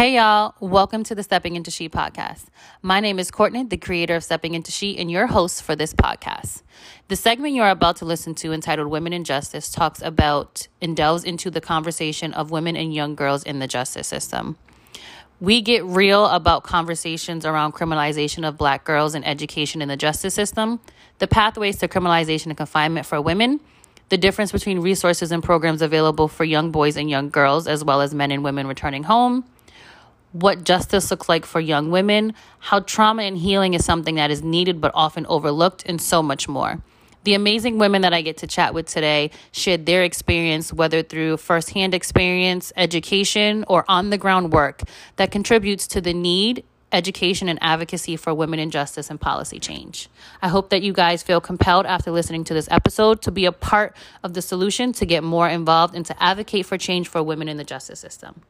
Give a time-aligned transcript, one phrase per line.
[0.00, 2.46] Hey y'all, welcome to the Stepping Into She podcast.
[2.80, 5.92] My name is Courtney, the creator of Stepping Into She, and your host for this
[5.92, 6.62] podcast.
[7.08, 11.22] The segment you're about to listen to, entitled Women in Justice, talks about and delves
[11.22, 14.56] into the conversation of women and young girls in the justice system.
[15.38, 20.32] We get real about conversations around criminalization of black girls and education in the justice
[20.32, 20.80] system,
[21.18, 23.60] the pathways to criminalization and confinement for women,
[24.08, 28.00] the difference between resources and programs available for young boys and young girls, as well
[28.00, 29.44] as men and women returning home
[30.32, 34.42] what justice looks like for young women, how trauma and healing is something that is
[34.42, 36.82] needed but often overlooked, and so much more.
[37.24, 41.36] The amazing women that I get to chat with today shared their experience, whether through
[41.36, 44.82] firsthand experience, education, or on the ground work
[45.16, 50.08] that contributes to the need, education, and advocacy for women in justice and policy change.
[50.40, 53.52] I hope that you guys feel compelled after listening to this episode to be a
[53.52, 57.48] part of the solution to get more involved and to advocate for change for women
[57.48, 58.40] in the justice system.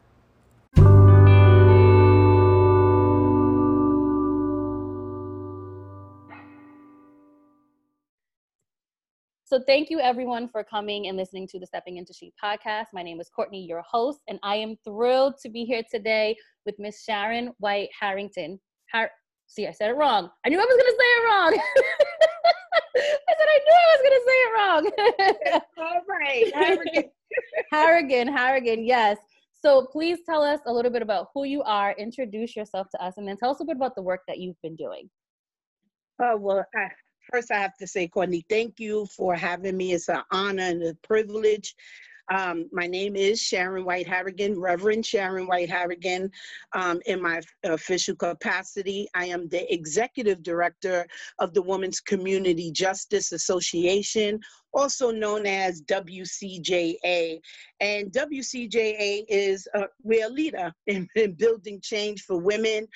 [9.50, 12.84] So thank you everyone for coming and listening to the Stepping Into She podcast.
[12.92, 16.76] My name is Courtney, your host, and I am thrilled to be here today with
[16.78, 18.60] Miss Sharon White Harrington.
[18.92, 19.10] Har-
[19.48, 20.30] See, I said it wrong.
[20.46, 21.60] I knew I was gonna say it wrong.
[22.96, 25.62] I said I knew I was gonna say it wrong.
[25.78, 27.10] All right, Harrigan.
[27.72, 29.18] Harrigan, Harrigan, yes.
[29.52, 33.14] So please tell us a little bit about who you are, introduce yourself to us,
[33.16, 35.10] and then tell us a bit about the work that you've been doing.
[36.22, 36.86] Oh well, I,
[37.32, 39.92] first I have to say, Courtney, thank you for having me.
[39.92, 41.74] It's an honor and a privilege.
[42.30, 46.30] Um, my name is Sharon White Harrigan, Reverend Sharon White Harrigan.
[46.72, 51.06] Um, in my official capacity, I am the executive director
[51.40, 54.38] of the Women's Community Justice Association,
[54.72, 57.40] also known as WCJA.
[57.80, 62.86] And WCJA is uh, we're a leader in, in, building change for women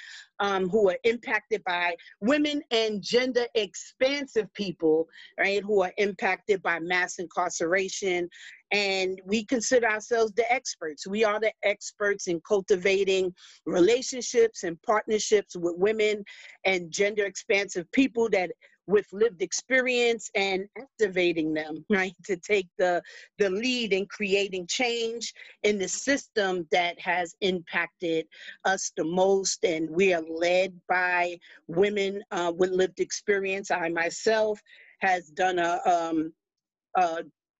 [0.40, 6.78] um, who are impacted by women and gender expansive people, right, who are impacted by
[6.78, 8.28] mass incarceration.
[8.74, 11.06] And we consider ourselves the experts.
[11.06, 13.32] We are the experts in cultivating
[13.66, 16.24] relationships and partnerships with women
[16.64, 18.50] and gender expansive people that
[18.88, 23.00] with lived experience and activating them right to take the
[23.38, 28.26] the lead in creating change in the system that has impacted
[28.66, 31.34] us the most and we are led by
[31.66, 34.60] women uh, with lived experience i myself
[35.00, 36.32] has done a, um,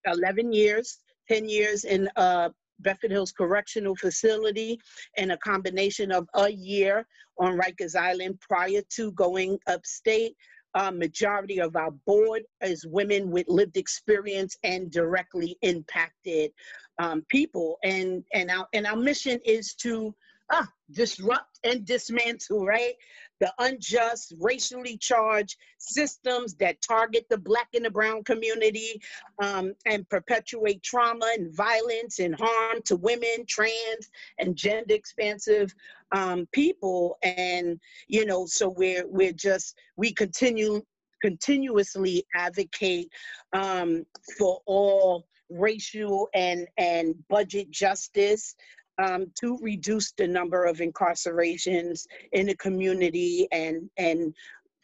[0.05, 2.49] 11 years 10 years in uh,
[2.79, 4.79] Bedford Hills Correctional Facility
[5.17, 7.05] and a combination of a year
[7.39, 10.35] on Rikers Island prior to going upstate
[10.75, 16.51] uh, majority of our board is women with lived experience and directly impacted
[16.99, 17.77] um, people.
[17.83, 20.13] And and our and our mission is to
[20.51, 22.93] ah, disrupt and dismantle, right?
[23.41, 29.01] The unjust, racially charged systems that target the black and the brown community
[29.41, 34.09] um, and perpetuate trauma and violence and harm to women, trans,
[34.39, 35.73] and gender expansive
[36.11, 37.17] um, people.
[37.23, 40.81] And, you know, so we're, we're just, we continue
[41.21, 43.09] continuously advocate
[43.53, 44.05] um,
[44.37, 48.55] for all racial and, and budget justice
[48.97, 54.33] um, to reduce the number of incarcerations in the community and, and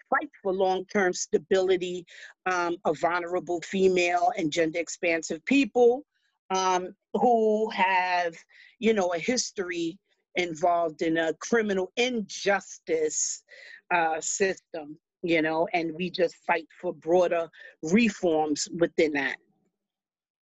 [0.10, 2.06] fight for long-term stability
[2.46, 6.04] um, of vulnerable female and gender expansive people
[6.50, 8.36] um, who have,
[8.80, 9.98] you know, a history
[10.36, 13.44] involved in a criminal injustice
[13.94, 17.50] uh, system, you know, and we just fight for broader
[17.84, 19.38] reforms within that.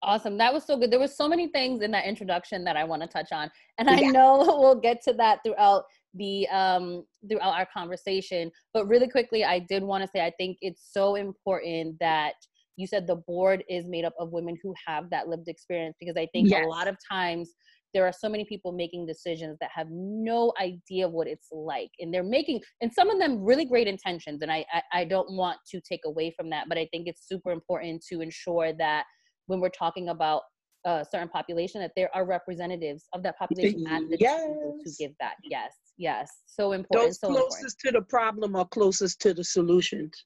[0.02, 0.38] Awesome.
[0.38, 0.92] That was so good.
[0.92, 3.52] There were so many things in that introduction that I want to touch on.
[3.78, 4.12] And I yeah.
[4.12, 5.84] know we'll get to that throughout
[6.16, 8.52] the um throughout our conversation.
[8.74, 12.34] But really quickly, I did want to say I think it's so important that
[12.78, 16.16] you said the board is made up of women who have that lived experience because
[16.16, 16.64] I think yes.
[16.64, 17.54] a lot of times
[17.94, 22.14] there are so many people making decisions that have no idea what it's like and
[22.14, 25.58] they're making and some of them really great intentions and I, I, I don't want
[25.72, 29.06] to take away from that but i think it's super important to ensure that
[29.50, 30.44] when we're talking about
[30.86, 34.42] a certain population that there are representatives of that population at the yes.
[34.42, 35.34] table to give that.
[35.44, 37.10] Yes, yes, so important.
[37.10, 37.84] Those so closest important.
[37.84, 40.26] to the problem are closest to the solutions.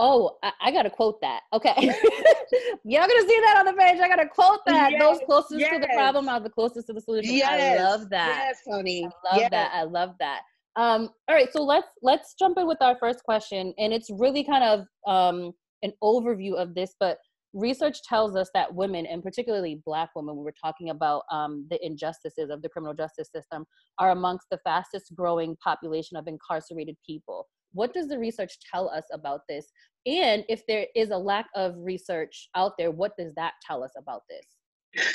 [0.00, 1.40] Oh, I, I, gotta quote that.
[1.52, 1.74] Okay,
[2.84, 4.00] y'all gonna see that on the page.
[4.00, 4.92] I gotta quote that.
[4.92, 5.72] Yes, Those closest yes.
[5.74, 7.34] to the problem are the closest to the solution.
[7.34, 8.44] Yes, I love that.
[8.48, 9.08] Yes, honey.
[9.30, 9.70] I love that.
[9.74, 10.42] I love that.
[10.76, 14.44] Um, all right, so let's let's jump in with our first question, and it's really
[14.44, 17.18] kind of um, an overview of this, but
[17.54, 21.84] research tells us that women, and particularly Black women, we were talking about um, the
[21.84, 23.64] injustices of the criminal justice system,
[23.98, 27.46] are amongst the fastest growing population of incarcerated people.
[27.72, 29.66] What does the research tell us about this?
[30.06, 33.92] And if there is a lack of research out there, what does that tell us
[33.96, 35.06] about this?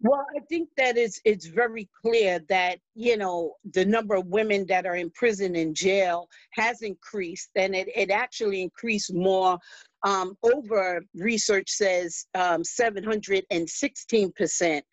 [0.00, 4.66] Well, I think that it's it's very clear that you know the number of women
[4.66, 9.58] that are in prison and jail has increased, and it, it actually increased more.
[10.04, 14.84] Um, over research says um, 716 percent,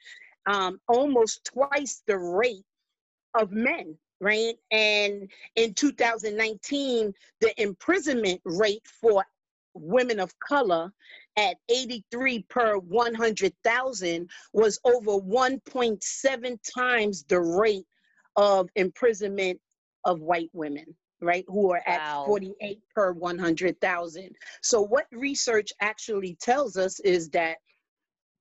[0.46, 2.64] um, almost twice the rate
[3.36, 4.54] of men right?
[4.70, 7.12] And in 2019,
[7.42, 9.26] the imprisonment rate for
[9.74, 10.92] women of color
[11.38, 17.86] at 83 per 100,000 was over 1.7 times the rate
[18.36, 19.60] of imprisonment
[20.06, 20.86] of white women
[21.22, 22.22] right who are wow.
[22.22, 27.58] at 48 per 100,000 so what research actually tells us is that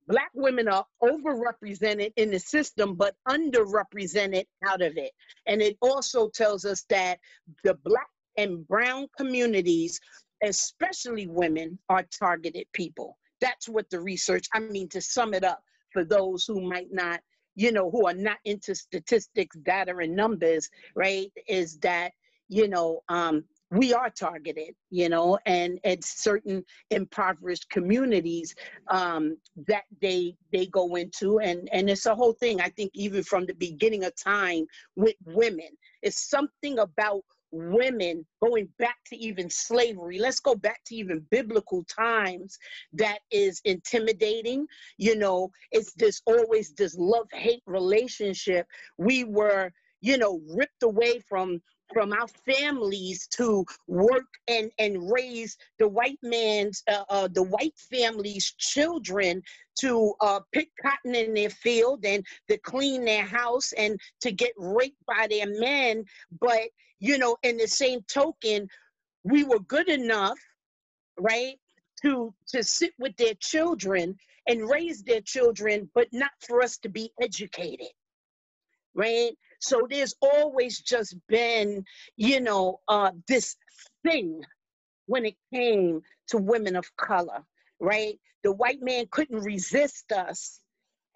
[0.07, 5.11] black women are overrepresented in the system but underrepresented out of it.
[5.47, 7.19] And it also tells us that
[7.63, 9.99] the black and brown communities
[10.43, 13.17] especially women are targeted people.
[13.41, 17.19] That's what the research i mean to sum it up for those who might not
[17.55, 22.11] you know who are not into statistics data and numbers right is that
[22.51, 28.53] you know um, we are targeted, you know, and at certain impoverished communities
[28.89, 29.37] um,
[29.67, 32.59] that they they go into, and and it's a whole thing.
[32.59, 34.65] I think even from the beginning of time
[34.97, 35.69] with women,
[36.01, 41.83] it's something about women going back to even slavery let's go back to even biblical
[41.83, 42.57] times
[42.93, 44.65] that is intimidating
[44.97, 48.65] you know it's this always this love hate relationship
[48.97, 49.69] we were
[49.99, 51.61] you know ripped away from
[51.93, 57.77] from our families to work and, and raise the white man's, uh, uh, the white
[57.91, 59.41] family's children
[59.79, 64.53] to uh, pick cotton in their field and to clean their house and to get
[64.57, 66.03] raped by their men.
[66.39, 68.67] But, you know, in the same token,
[69.23, 70.39] we were good enough,
[71.19, 71.55] right,
[72.03, 74.17] to, to sit with their children
[74.47, 77.91] and raise their children, but not for us to be educated,
[78.95, 79.33] right?
[79.61, 81.85] So there's always just been,
[82.17, 83.55] you know, uh, this
[84.03, 84.41] thing
[85.05, 87.43] when it came to women of color,
[87.79, 88.19] right?
[88.43, 90.59] The white man couldn't resist us,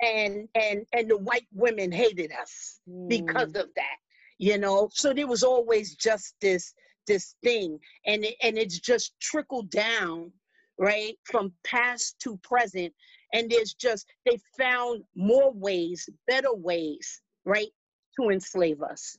[0.02, 3.10] and and and the white women hated us mm.
[3.10, 3.98] because of that,
[4.38, 4.90] you know.
[4.94, 6.74] So there was always just this
[7.08, 10.32] this thing, and it, and it's just trickled down,
[10.78, 12.94] right, from past to present.
[13.34, 17.72] And there's just they found more ways, better ways, right,
[18.20, 19.18] to enslave us.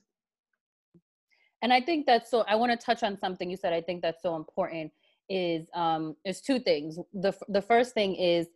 [1.61, 2.43] And I think that's so.
[2.47, 3.73] I want to touch on something you said.
[3.73, 4.91] I think that's so important.
[5.29, 6.99] Is um, is two things.
[7.13, 8.47] the The first thing is,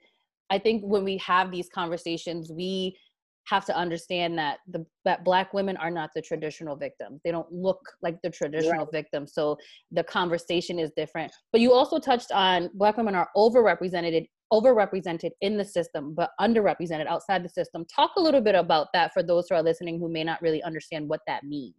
[0.49, 2.97] I think when we have these conversations, we
[3.45, 7.51] have to understand that the that black women are not the traditional victims they don't
[7.51, 8.91] look like the traditional right.
[8.91, 9.57] victims so
[9.91, 15.57] the conversation is different but you also touched on black women are overrepresented overrepresented in
[15.57, 19.47] the system but underrepresented outside the system talk a little bit about that for those
[19.49, 21.75] who are listening who may not really understand what that means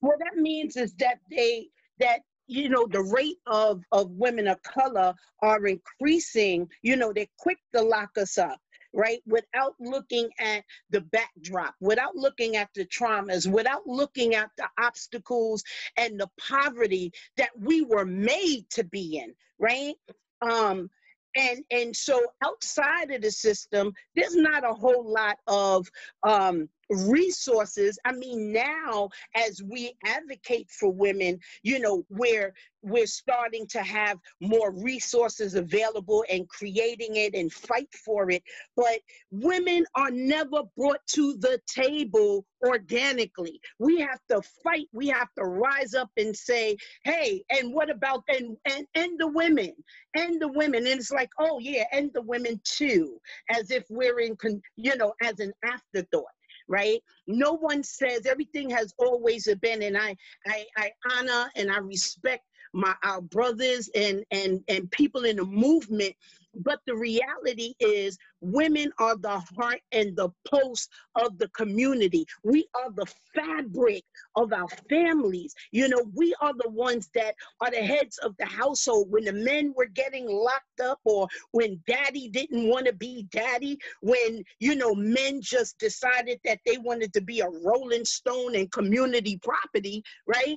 [0.00, 1.66] what that means is that they
[1.98, 7.26] that you know the rate of of women of color are increasing you know they're
[7.38, 8.58] quick to lock us up
[8.96, 9.20] right?
[9.26, 15.62] Without looking at the backdrop, without looking at the traumas, without looking at the obstacles
[15.98, 19.94] and the poverty that we were made to be in, right?
[20.40, 20.90] Um,
[21.36, 25.86] and and so outside of the system there's not a whole lot of
[26.22, 27.98] um, resources.
[28.04, 32.52] I mean now as we advocate for women you know where
[32.86, 38.42] we're starting to have more resources available and creating it and fight for it.
[38.76, 39.00] But
[39.32, 43.60] women are never brought to the table organically.
[43.80, 44.86] We have to fight.
[44.92, 49.28] We have to rise up and say hey and what about and and, and the
[49.28, 49.72] women?
[50.14, 50.86] And the women.
[50.86, 53.18] And it's like oh yeah and the women too.
[53.50, 56.24] As if we're in con- you know as an afterthought
[56.68, 57.02] right?
[57.26, 62.44] No one says everything has always been, and I, I, I honor and I respect
[62.72, 66.14] my our brothers and and and people in the movement
[66.64, 72.24] but the reality is, women are the heart and the pulse of the community.
[72.44, 74.04] We are the fabric
[74.36, 75.54] of our families.
[75.72, 79.10] You know, we are the ones that are the heads of the household.
[79.10, 83.78] When the men were getting locked up, or when daddy didn't want to be daddy,
[84.00, 88.70] when, you know, men just decided that they wanted to be a rolling stone and
[88.72, 90.56] community property, right?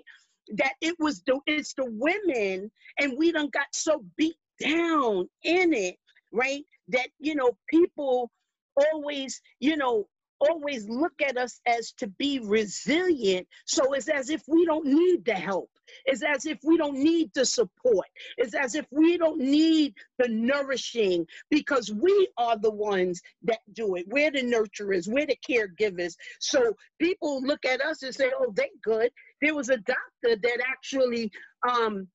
[0.55, 5.73] that it was the it's the women and we done got so beat down in
[5.73, 5.95] it
[6.31, 6.63] right?
[6.89, 8.31] That, you know, people
[8.75, 10.07] always, you know,
[10.41, 13.45] always look at us as to be resilient.
[13.65, 15.69] So it's as if we don't need the help.
[16.05, 18.05] It's as if we don't need the support.
[18.37, 23.95] It's as if we don't need the nourishing because we are the ones that do
[23.95, 24.05] it.
[24.07, 26.15] We're the nurturers, we're the caregivers.
[26.39, 29.11] So people look at us and say, oh, they good.
[29.41, 31.31] There was a doctor that actually
[31.67, 32.07] um,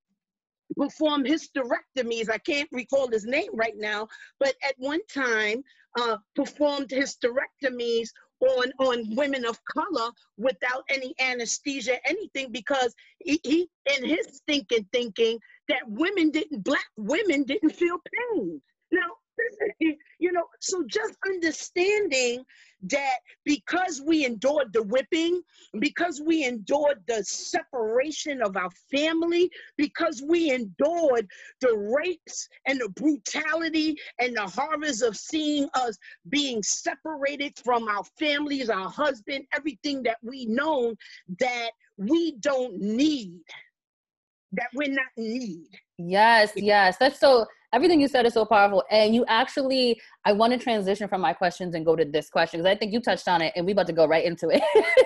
[0.77, 2.31] performed hysterectomies.
[2.31, 4.09] I can't recall his name right now,
[4.41, 5.63] but at one time
[5.99, 13.69] uh, performed hysterectomies on on women of color without any anesthesia, anything, because he, he
[13.97, 15.39] in his thinking thinking
[15.69, 17.99] that women didn't black women didn't feel
[18.33, 18.61] pain.
[18.93, 19.11] Now
[19.81, 22.45] you know, so just understanding
[22.85, 25.41] that because we endured the whipping,
[25.79, 31.27] because we endured the separation of our family, because we endured
[31.61, 35.97] the rapes and the brutality and the horrors of seeing us
[36.29, 40.95] being separated from our families, our husband, everything that we know
[41.39, 43.41] that we don't need,
[44.53, 45.69] that we're not need.
[45.99, 46.97] Yes, yes.
[46.99, 48.85] That's so everything you said is so powerful.
[48.91, 52.61] And you actually, I want to transition from my questions and go to this question
[52.61, 54.63] because I think you touched on it and we about to go right into it.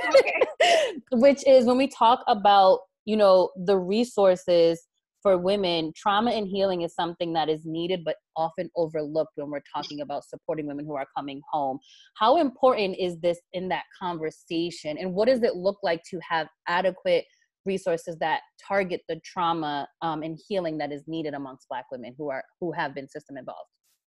[0.08, 1.00] Okay.
[1.12, 4.86] Which is when we talk about, you know, the resources
[5.22, 9.62] for women, trauma and healing is something that is needed but often overlooked when we're
[9.74, 11.78] talking about supporting women who are coming home.
[12.16, 14.96] How important is this in that conversation?
[14.98, 17.24] And what does it look like to have adequate
[17.68, 22.30] resources that target the trauma um, and healing that is needed amongst black women who
[22.30, 23.70] are who have been system involved.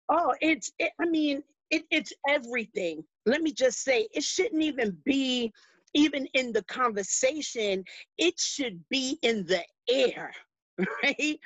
[0.08, 3.04] Oh it's it, i mean it, it's everything.
[3.26, 5.52] Let me just say it shouldn't even be
[5.94, 7.84] even in the conversation
[8.18, 10.32] it should be in the air
[11.04, 11.40] right?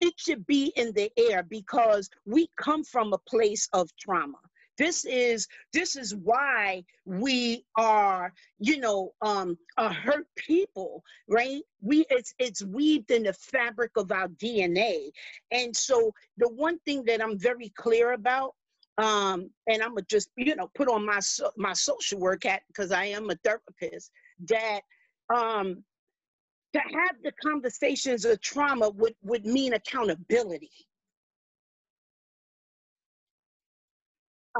[0.00, 4.38] It should be in the air because we come from a place of trauma
[4.78, 11.62] this is this is why we are you know um a hurt people right?
[11.80, 15.10] We it's it's weaved in the fabric of our dna
[15.50, 18.54] and so the one thing that i'm very clear about
[18.98, 21.20] um and i'm gonna just you know put on my
[21.56, 24.10] my social work hat because i am a therapist
[24.46, 24.80] that
[25.32, 25.84] um
[26.72, 30.70] to have the conversations of trauma would would mean accountability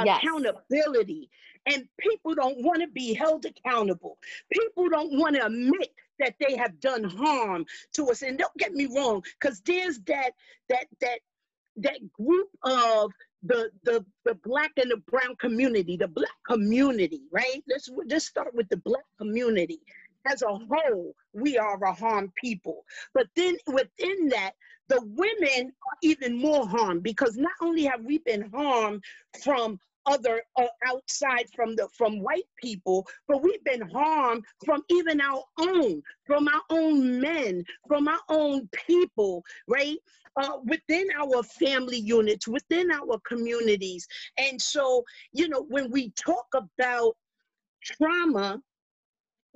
[0.07, 0.23] yes.
[0.23, 1.31] accountability.
[1.67, 4.19] And people don't want to be held accountable.
[4.51, 8.23] People don't want to admit that they have done harm to us.
[8.23, 10.33] And don't get me wrong, because there's that
[10.69, 11.19] that that
[11.77, 13.13] that group of
[13.43, 17.63] the the the black and the brown community, the black community, right?
[17.69, 19.81] Let's just start with the black community.
[20.27, 22.85] As a whole, we are a harmed people.
[23.15, 24.53] But then within that,
[24.89, 29.05] the women are even more harmed because not only have we been harmed
[29.43, 29.79] from
[30.09, 35.43] other uh, outside from the from white people but we've been harmed from even our
[35.59, 39.99] own from our own men from our own people right
[40.37, 44.07] uh, within our family units within our communities
[44.39, 47.15] and so you know when we talk about
[47.83, 48.61] trauma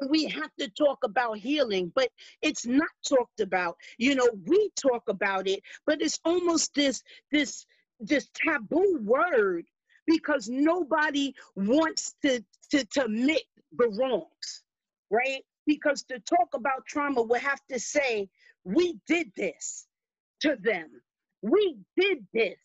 [0.09, 2.09] we have to talk about healing, but
[2.41, 3.77] it's not talked about.
[3.99, 7.67] You know, we talk about it, but it's almost this this
[8.01, 9.65] this taboo word
[10.07, 13.43] because nobody wants to, to, to admit
[13.77, 14.63] the wrongs,
[15.11, 15.43] right?
[15.67, 18.29] Because to talk about trauma, we have to say,
[18.65, 19.87] we did this
[20.41, 20.89] to them.
[21.43, 22.59] We did this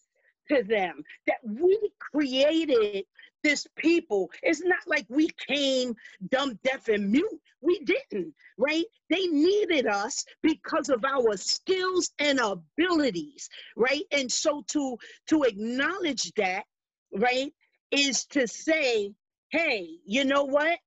[0.50, 3.06] to them, that we created
[3.44, 4.30] this people.
[4.44, 5.96] It's not like we came
[6.30, 7.42] dumb, deaf, and mute.
[7.62, 8.86] We didn't, right?
[9.10, 14.04] They needed us because of our skills and abilities, right?
[14.12, 16.66] And so to to acknowledge that
[17.14, 17.54] right,
[17.92, 19.14] is to say,
[19.50, 20.78] hey, you know what?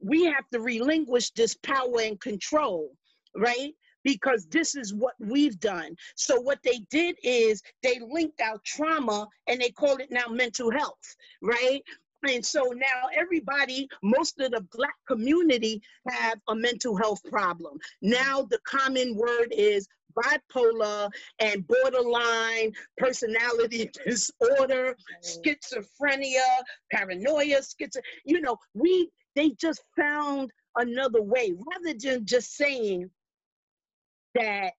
[0.00, 2.92] We have to relinquish this power and control,
[3.36, 3.74] right?
[4.02, 5.94] Because this is what we've done.
[6.16, 10.70] So, what they did is they linked our trauma and they called it now mental
[10.70, 11.82] health, right?
[12.28, 17.78] And so now everybody, most of the black community have a mental health problem.
[18.02, 26.40] Now the common word is bipolar and borderline personality disorder, schizophrenia,
[26.92, 33.10] paranoia, schizo, you know, we they just found another way rather than just saying
[34.34, 34.72] that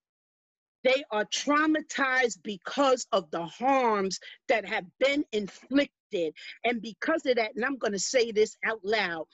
[0.83, 6.33] they are traumatized because of the harms that have been inflicted.
[6.63, 9.27] And because of that, and I'm going to say this out loud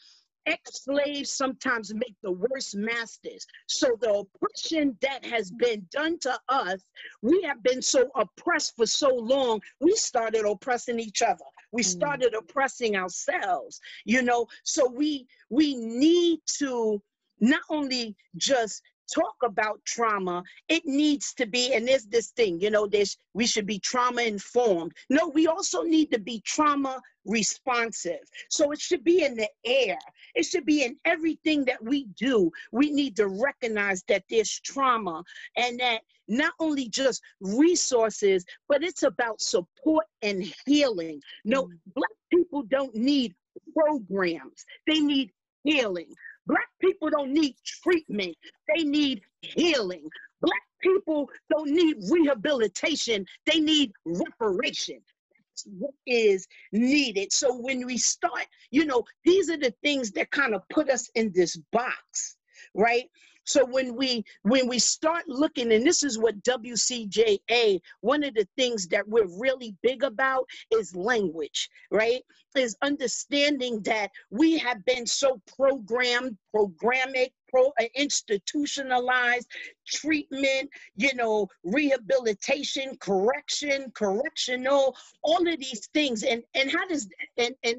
[0.47, 3.45] ex-slaves sometimes make the worst masters.
[3.67, 6.81] So the oppression that has been done to us,
[7.21, 11.45] we have been so oppressed for so long, we started oppressing each other.
[11.71, 11.85] We mm.
[11.85, 14.47] started oppressing ourselves, you know.
[14.63, 17.01] So we we need to
[17.39, 18.81] not only just
[19.13, 23.45] talk about trauma, it needs to be, and there's this thing, you know, there's we
[23.45, 24.93] should be trauma informed.
[25.09, 28.19] No, we also need to be trauma responsive.
[28.49, 29.97] So it should be in the air.
[30.35, 32.51] It should be in everything that we do.
[32.71, 35.23] We need to recognize that there's trauma
[35.55, 41.21] and that not only just resources, but it's about support and healing.
[41.45, 41.77] No, mm.
[41.95, 43.35] black people don't need
[43.73, 44.65] programs.
[44.85, 45.31] They need
[45.63, 46.13] healing.
[46.47, 48.35] Black people don't need treatment,
[48.73, 50.09] they need healing.
[50.41, 54.99] Black people don't need rehabilitation, they need reparation.
[55.31, 57.33] That's what is needed.
[57.33, 61.09] So when we start, you know, these are the things that kind of put us
[61.15, 62.37] in this box,
[62.73, 63.09] right?
[63.47, 68.45] So when we when we start looking, and this is what WCJA, one of the
[68.57, 72.21] things that we're really big about is language, right?
[72.57, 79.47] Is understanding that we have been so programmed, programmatic, pro uh, institutionalized
[79.87, 86.23] treatment, you know, rehabilitation, correction, correctional, all of these things.
[86.23, 87.77] And and how does and and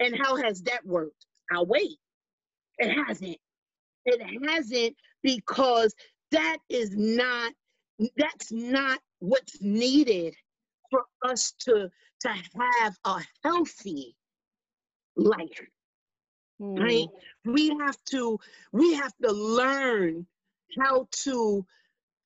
[0.00, 1.24] and how has that worked?
[1.52, 1.98] I'll wait.
[2.78, 3.38] It hasn't.
[4.08, 5.94] It hasn't because
[6.30, 7.52] that is not
[8.16, 10.34] that's not what's needed
[10.90, 14.14] for us to to have a healthy
[15.16, 15.60] life
[16.60, 16.78] mm.
[16.78, 17.08] right
[17.44, 18.38] we have to
[18.72, 20.26] we have to learn
[20.78, 21.64] how to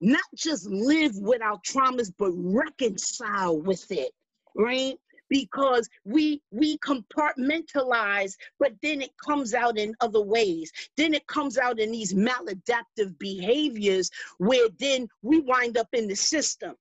[0.00, 4.12] not just live with our traumas but reconcile with it
[4.54, 4.98] right
[5.32, 11.56] because we we compartmentalize but then it comes out in other ways then it comes
[11.56, 16.74] out in these maladaptive behaviors where then we wind up in the system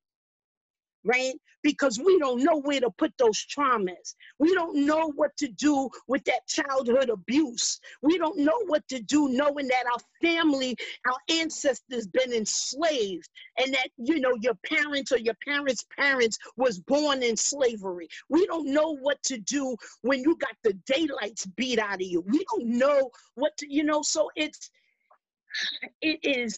[1.05, 1.35] right?
[1.63, 4.15] Because we don't know where to put those traumas.
[4.39, 7.79] We don't know what to do with that childhood abuse.
[8.01, 10.75] We don't know what to do knowing that our family,
[11.05, 16.79] our ancestors been enslaved and that, you know, your parents or your parents' parents was
[16.79, 18.07] born in slavery.
[18.29, 22.21] We don't know what to do when you got the daylights beat out of you.
[22.21, 24.69] We don't know what to, you know, so it's,
[26.01, 26.57] it is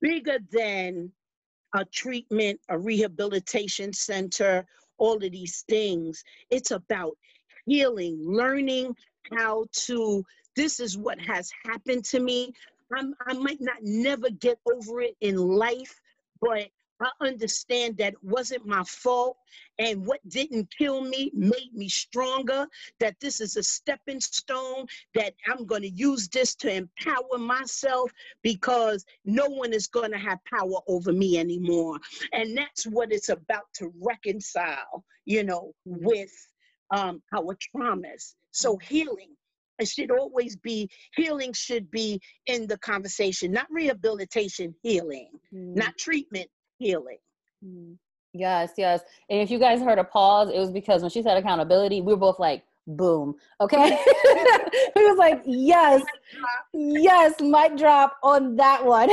[0.00, 1.12] bigger than
[1.74, 4.64] a treatment, a rehabilitation center,
[4.98, 6.22] all of these things.
[6.50, 7.16] It's about
[7.66, 8.94] healing, learning
[9.36, 10.24] how to,
[10.56, 12.52] this is what has happened to me.
[12.96, 16.00] I'm, I might not never get over it in life,
[16.40, 16.68] but
[17.04, 19.36] I understand that it wasn't my fault.
[19.78, 22.66] And what didn't kill me made me stronger.
[23.00, 28.10] That this is a stepping stone, that I'm going to use this to empower myself
[28.42, 31.98] because no one is going to have power over me anymore.
[32.32, 36.32] And that's what it's about to reconcile, you know, with
[36.90, 38.34] um, our traumas.
[38.50, 39.34] So healing
[39.80, 45.74] it should always be healing should be in the conversation not rehabilitation healing mm.
[45.74, 47.18] not treatment healing.
[47.64, 47.96] Mm.
[48.32, 49.00] Yes, yes.
[49.30, 52.12] And if you guys heard a pause, it was because when she said accountability, we
[52.12, 53.36] were both like, boom.
[53.60, 53.90] Okay.
[54.96, 56.02] we was like, yes,
[56.72, 59.10] yes, mic drop on that one.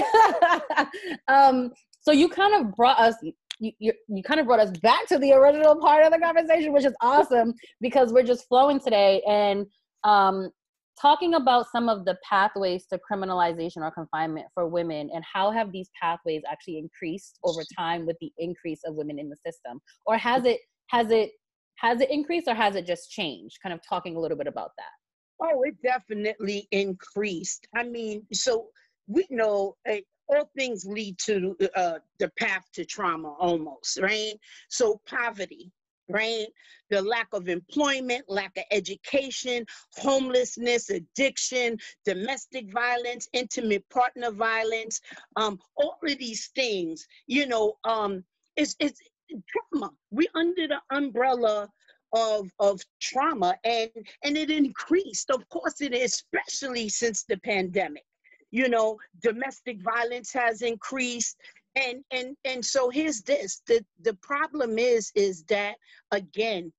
[1.28, 1.71] um,
[2.02, 3.15] so you kind of brought us
[3.62, 6.74] you, you, you kind of brought us back to the original part of the conversation,
[6.74, 9.21] which is awesome because we're just flowing today.
[9.28, 9.67] And
[10.04, 10.50] um,
[10.99, 15.71] talking about some of the pathways to criminalization or confinement for women and how have
[15.71, 19.80] these pathways actually increased over time with the increase of women in the system?
[20.06, 21.32] Or has it has it
[21.75, 23.58] has it increased or has it just changed?
[23.63, 25.45] Kind of talking a little bit about that.
[25.45, 27.67] Oh it definitely increased.
[27.75, 28.67] I mean so
[29.08, 29.97] we know uh,
[30.30, 34.34] all things lead to uh, the path to trauma almost right?
[34.69, 35.71] So poverty
[36.12, 36.47] right?
[36.89, 39.65] The lack of employment, lack of education,
[39.97, 45.00] homelessness, addiction, domestic violence, intimate partner violence,
[45.36, 48.24] um, all of these things, you know, um,
[48.56, 49.00] it's, it's
[49.47, 49.91] trauma.
[50.12, 51.69] We're under the umbrella
[52.13, 53.89] of of trauma and
[54.24, 58.04] and it increased of course it especially since the pandemic
[58.52, 61.38] you know domestic violence has increased
[61.75, 65.75] and and and so here's this the the problem is is that
[66.12, 66.71] again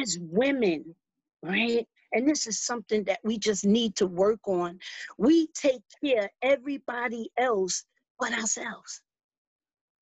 [0.00, 0.94] as women
[1.42, 4.78] right and this is something that we just need to work on
[5.18, 7.84] we take care everybody else
[8.18, 9.00] but ourselves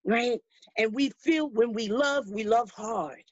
[0.05, 0.40] right?
[0.79, 3.23] And we feel when we love we love hard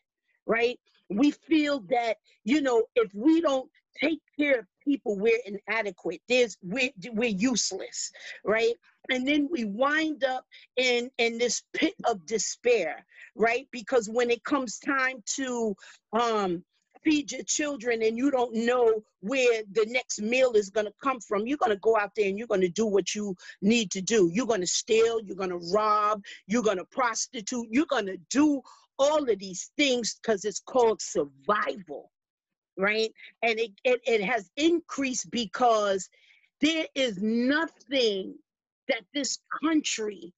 [0.47, 0.79] right?
[1.09, 6.21] We feel that you know if we don't take care of people we're inadequate.
[6.29, 8.11] There's we're, we're useless
[8.45, 8.75] right
[9.11, 10.45] and then we wind up
[10.77, 13.05] in in this pit of despair
[13.37, 15.75] right because when it comes time to
[16.13, 16.65] um
[17.05, 21.19] feed your children and you don't know where the next meal is going to come
[21.21, 23.91] from you're going to go out there and you're going to do what you need
[23.91, 27.87] to do you're going to steal you're going to rob you're going to prostitute you're
[27.87, 28.61] going to do
[28.99, 32.11] all of these things because it's called survival
[32.77, 33.13] right?
[33.43, 36.09] And it, it, it has increased because
[36.61, 38.35] there is nothing
[38.93, 40.33] that this country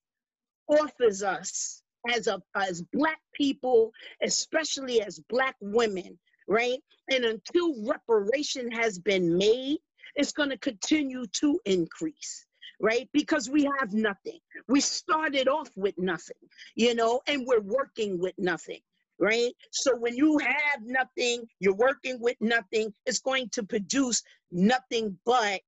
[0.69, 1.81] offers us
[2.13, 3.91] as a as black people
[4.23, 6.77] especially as black women right?
[7.11, 9.77] And until reparation has been made
[10.15, 12.45] it's going to continue to increase
[12.81, 13.07] right?
[13.13, 14.39] Because we have nothing.
[14.67, 16.43] We started off with nothing
[16.75, 18.79] you know and we're working with nothing
[19.19, 19.53] right?
[19.71, 25.61] So when you have nothing, you're working with nothing, it's going to produce nothing but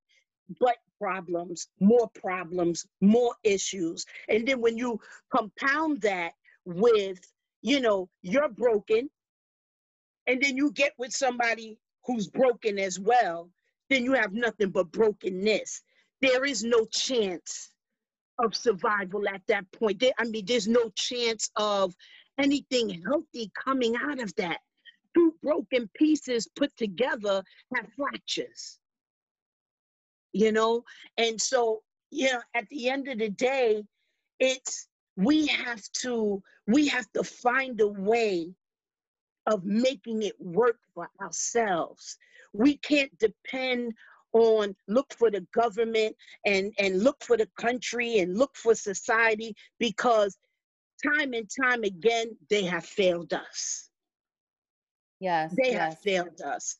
[0.59, 4.05] but problems, more problems, more issues.
[4.29, 4.99] And then when you
[5.35, 6.31] compound that
[6.65, 7.19] with,
[7.61, 9.09] you know, you're broken,
[10.27, 13.49] and then you get with somebody who's broken as well,
[13.89, 15.81] then you have nothing but brokenness.
[16.21, 17.71] There is no chance
[18.39, 19.99] of survival at that point.
[19.99, 21.95] There, I mean, there's no chance of
[22.37, 24.59] anything healthy coming out of that.
[25.15, 27.43] Two broken pieces put together
[27.75, 28.79] have fractures.
[30.37, 30.83] You know,
[31.17, 33.83] and so, you know, at the end of the day,
[34.39, 38.53] it's we have to we have to find a way
[39.47, 42.17] of making it work for ourselves.
[42.53, 43.93] We can't depend
[44.33, 49.55] on look for the government and and look for the country and look for society
[49.79, 50.37] because
[51.03, 53.89] time and time again, they have failed us.
[55.19, 55.53] Yes.
[55.57, 55.79] They yes.
[55.79, 56.77] have failed us.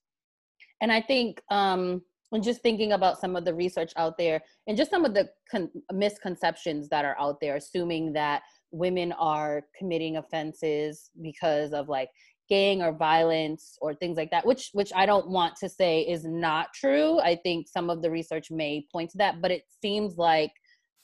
[0.82, 4.78] And I think, um, when just thinking about some of the research out there and
[4.78, 10.18] just some of the con- misconceptions that are out there, assuming that women are committing
[10.18, 12.10] offenses because of like
[12.50, 16.24] gang or violence or things like that which which i don't want to say is
[16.24, 17.20] not true.
[17.20, 20.52] I think some of the research may point to that but it seems like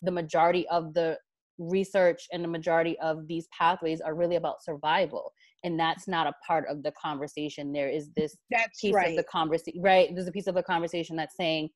[0.02, 1.18] the majority of the
[1.58, 6.34] research and the majority of these pathways are really about survival and that's not a
[6.46, 9.12] part of the conversation there is this that's piece right.
[9.12, 11.70] of the conversation right there's a piece of the conversation that's saying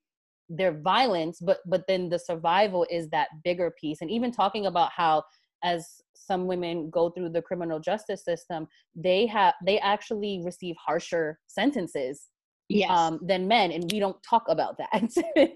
[0.50, 4.92] their violence but but then the survival is that bigger piece and even talking about
[4.96, 5.24] how
[5.64, 11.40] as some women go through the criminal justice system they have they actually receive harsher
[11.48, 12.28] sentences
[12.70, 12.90] yes.
[12.90, 15.10] um, than men and we don't talk about that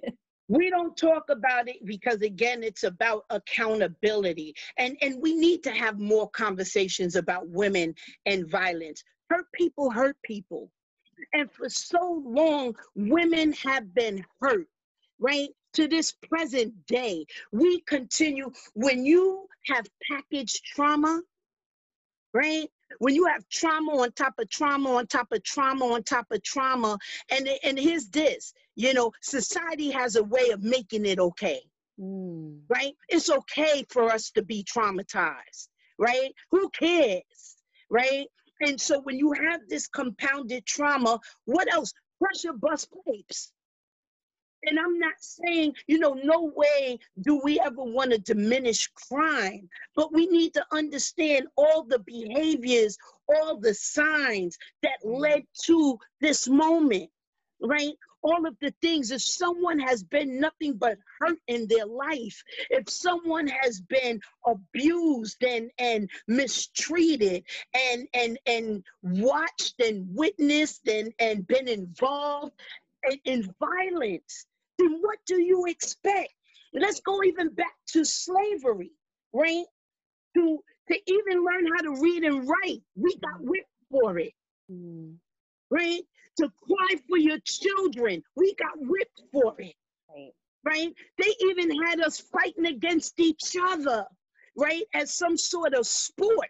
[0.52, 4.54] we don't talk about it because again it's about accountability.
[4.78, 9.02] And and we need to have more conversations about women and violence.
[9.30, 10.70] Hurt people hurt people.
[11.34, 14.68] And for so long women have been hurt
[15.20, 15.50] right?
[15.74, 17.26] To this present day.
[17.54, 21.22] We continue when you have packaged trauma
[22.34, 22.68] right?
[23.00, 26.44] When you have trauma on top of trauma on top of trauma on top of
[26.44, 26.98] trauma.
[27.30, 31.62] And and here's this you know society has a way of making it okay
[32.00, 32.60] mm.
[32.70, 32.94] right?
[33.10, 36.34] It's okay for us to be traumatized right?
[36.52, 37.56] Who cares
[37.90, 38.28] right?
[38.62, 41.94] And so when you have this compounded trauma what else?
[42.20, 43.52] Pressure bust pipes.
[44.64, 49.68] And I'm not saying, you know, no way do we ever want to diminish crime,
[49.96, 52.96] but we need to understand all the behaviors,
[53.28, 57.10] all the signs that led to this moment,
[57.60, 57.94] right?
[58.24, 59.12] All of the things.
[59.12, 65.44] If someone has been nothing but hurt in their life, if someone has been abused
[65.44, 72.54] and, and mistreated and and and watched and witnessed and, and been involved
[73.10, 74.46] in, in violence,
[74.78, 76.34] then what do you expect?
[76.74, 78.92] Let's go even back to slavery,
[79.34, 79.66] right?
[80.36, 84.34] To to even learn how to read and write, we got whipped for it,
[84.72, 85.16] mm.
[85.70, 86.02] right?
[86.38, 89.76] To cry for your children, we got whipped for it,
[90.10, 90.32] right?
[90.66, 90.94] right?
[91.18, 94.06] They even had us fighting against each other,
[94.58, 94.84] right?
[94.94, 96.50] As some sort of sport.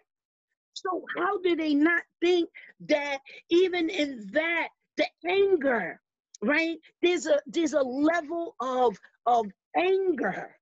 [0.74, 2.48] So how do they not think
[2.88, 3.18] that
[3.50, 6.00] even in that, the anger,
[6.42, 6.78] right?
[7.02, 10.54] There's a there's a level of of anger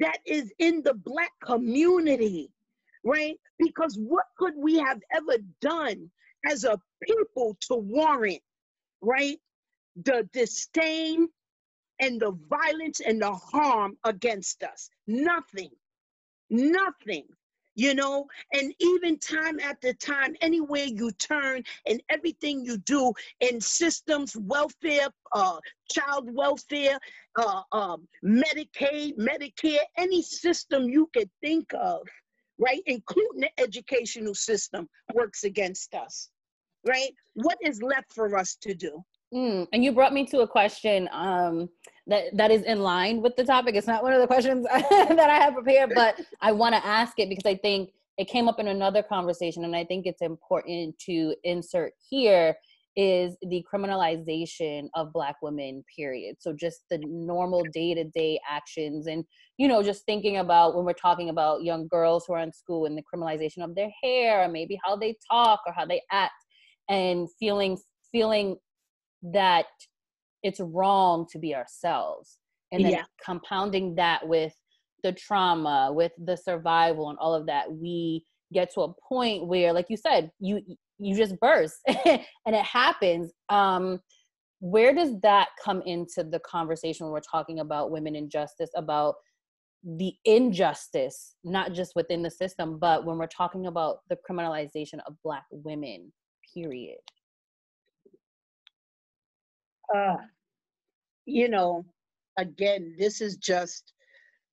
[0.00, 2.50] that is in the black community,
[3.04, 3.36] right?
[3.58, 6.10] Because what could we have ever done
[6.50, 8.42] as a people to warrant,
[9.02, 9.38] right?
[10.04, 11.28] The disdain
[12.00, 14.90] and the violence and the harm against us.
[15.06, 15.70] Nothing.
[16.50, 17.26] Nothing.
[17.74, 23.60] you know and even time after time anywhere you turn and everything you do in
[23.60, 25.58] systems welfare uh,
[25.90, 26.98] child welfare
[27.36, 32.00] uh, um, medicaid medicare any system you could think of
[32.58, 36.30] right including the educational system works against us
[36.86, 37.10] right?
[37.34, 39.04] What is left for us to do?
[39.34, 41.68] Mm, and you brought me to a question um,
[42.06, 43.74] that that is in line with the topic.
[43.74, 47.18] It's not one of the questions that I have prepared, but I want to ask
[47.18, 50.96] it because I think it came up in another conversation, and I think it's important
[51.00, 52.54] to insert here
[52.96, 56.36] is the criminalization of black women period.
[56.38, 59.24] So just the normal day-to-day actions and
[59.56, 62.86] you know just thinking about when we're talking about young girls who are in school
[62.86, 66.43] and the criminalization of their hair or maybe how they talk or how they act
[66.88, 67.78] and feeling
[68.12, 68.56] feeling
[69.22, 69.66] that
[70.42, 72.38] it's wrong to be ourselves.
[72.72, 73.04] And then yeah.
[73.24, 74.54] compounding that with
[75.04, 79.72] the trauma with the survival and all of that we get to a point where
[79.72, 80.60] like you said you
[80.98, 83.32] you just burst and it happens.
[83.48, 84.00] Um
[84.60, 89.14] where does that come into the conversation when we're talking about women injustice about
[89.98, 95.14] the injustice not just within the system but when we're talking about the criminalization of
[95.22, 96.10] black women
[96.54, 96.98] period
[99.94, 100.16] uh,
[101.26, 101.84] you know,
[102.38, 103.92] again, this is just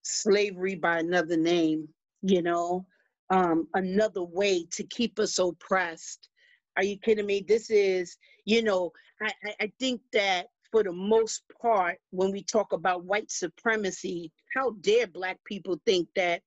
[0.03, 1.87] slavery by another name,
[2.21, 2.85] you know,
[3.29, 6.29] um, another way to keep us oppressed.
[6.77, 7.43] Are you kidding me?
[7.47, 12.71] This is, you know, I, I think that for the most part, when we talk
[12.73, 16.41] about white supremacy, how dare Black people think that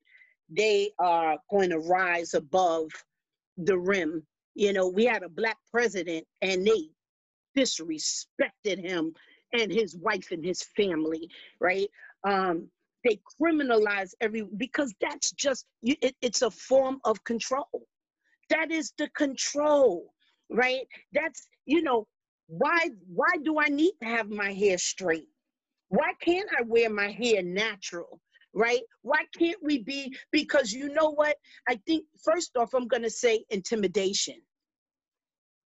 [0.49, 2.91] they are going to rise above
[3.59, 4.27] the rim?
[4.55, 6.91] You know, we had a Black president and they
[7.57, 9.13] disrespected him
[9.53, 11.29] and his wife and his family,
[11.61, 11.89] right?
[12.25, 12.69] Um,
[13.05, 17.87] they criminalize every because that's just it, it's a form of control.
[18.51, 20.13] That is the control,
[20.51, 20.87] right?
[21.13, 22.07] That's you know
[22.47, 25.29] why why do I need to have my hair straight?
[25.89, 28.21] Why can't I wear my hair natural?
[28.55, 28.83] Right?
[29.03, 30.17] Why can't we be?
[30.33, 31.37] Because you know what?
[31.69, 34.37] I think first off, I'm gonna say intimidation.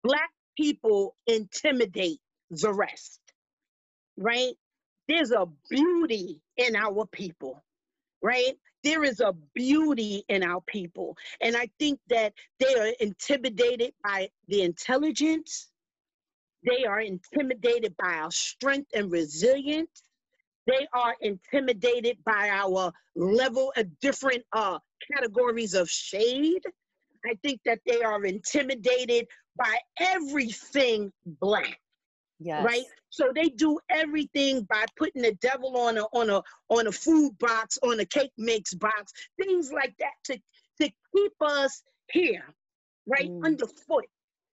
[0.05, 2.21] Black people intimidate
[2.51, 3.21] the rest,
[4.19, 4.55] right?
[5.09, 7.63] There's a beauty in our people,
[8.23, 8.55] right?
[8.85, 11.17] There is a beauty in our people.
[11.43, 15.69] And I think that they are intimidated by the intelligence,
[16.65, 20.03] they are intimidated by our strength and resilience.
[20.69, 24.79] They are intimidated by our level of different uh,
[25.11, 26.63] categories of shade.
[27.25, 29.27] I think that they are intimidated
[29.57, 31.81] by everything black.
[32.39, 32.65] Yes.
[32.65, 32.85] Right?
[33.09, 37.37] So they do everything by putting the devil on a on a on a food
[37.39, 40.39] box, on a cake mix box, things like that to
[40.81, 42.45] to keep us here,
[43.07, 43.31] right?
[43.31, 43.45] Mm.
[43.45, 44.05] Underfoot.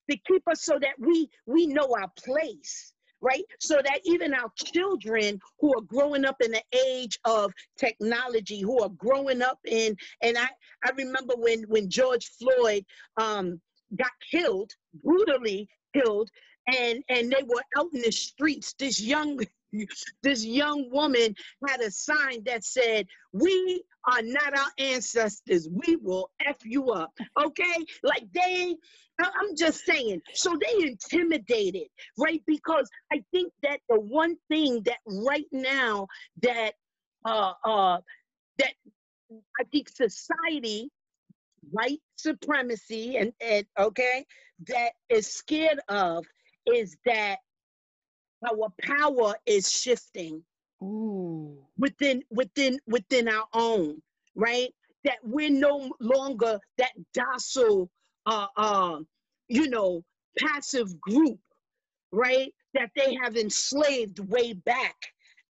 [0.10, 2.95] To keep us so that we we know our place
[3.26, 3.44] right?
[3.60, 8.82] So that even our children who are growing up in the age of technology, who
[8.82, 10.48] are growing up in, and I,
[10.86, 12.86] I remember when when George Floyd
[13.18, 13.60] um,
[13.96, 14.72] got killed,
[15.04, 16.30] brutally killed,
[16.68, 18.76] and and they were out in the streets.
[18.78, 19.40] This young
[20.24, 21.36] this young woman
[21.68, 25.68] had a sign that said, "We are not our ancestors.
[25.72, 28.76] We will f you up." Okay, like they.
[29.18, 30.22] I'm just saying.
[30.34, 31.88] So they intimidated,
[32.18, 32.41] right?
[32.46, 36.08] Because I think that the one thing that right now
[36.44, 36.74] that
[37.26, 37.98] uh uh
[38.58, 38.74] that
[39.60, 40.89] I think society
[41.72, 44.26] white supremacy and, and okay
[44.68, 46.26] that is scared of
[46.68, 47.38] is that
[48.48, 50.44] our power is shifting
[50.84, 51.58] Ooh.
[51.78, 54.02] within within within our own
[54.36, 57.90] right that we're no longer that docile
[58.26, 59.00] uh uh
[59.48, 60.04] you know
[60.40, 61.40] passive group
[62.12, 64.96] right that they have enslaved way back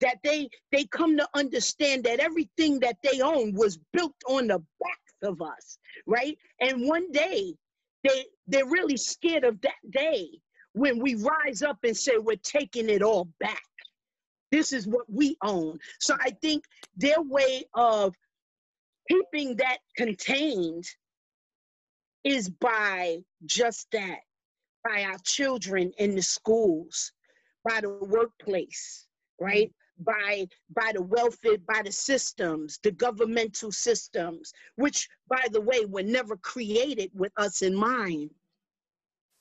[0.01, 4.59] that they they come to understand that everything that they own was built on the
[4.81, 6.37] backs of us, right?
[6.61, 7.53] And one day
[8.03, 10.29] they they're really scared of that day
[10.73, 13.63] when we rise up and say we're taking it all back.
[14.55, 15.79] This is what we own.
[15.99, 16.63] So I think
[16.95, 18.15] their way of
[19.09, 20.85] keeping that contained
[22.23, 24.19] is by just that,
[24.81, 27.11] by our children in the schools,
[27.67, 29.07] by the workplace,
[29.41, 29.73] right?
[29.99, 36.03] by by the welfare by the systems the governmental systems which by the way were
[36.03, 38.29] never created with us in mind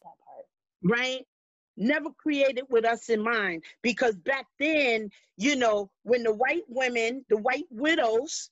[0.00, 0.46] that part
[0.84, 1.26] right
[1.76, 7.24] never created with us in mind because back then you know when the white women
[7.30, 8.50] the white widows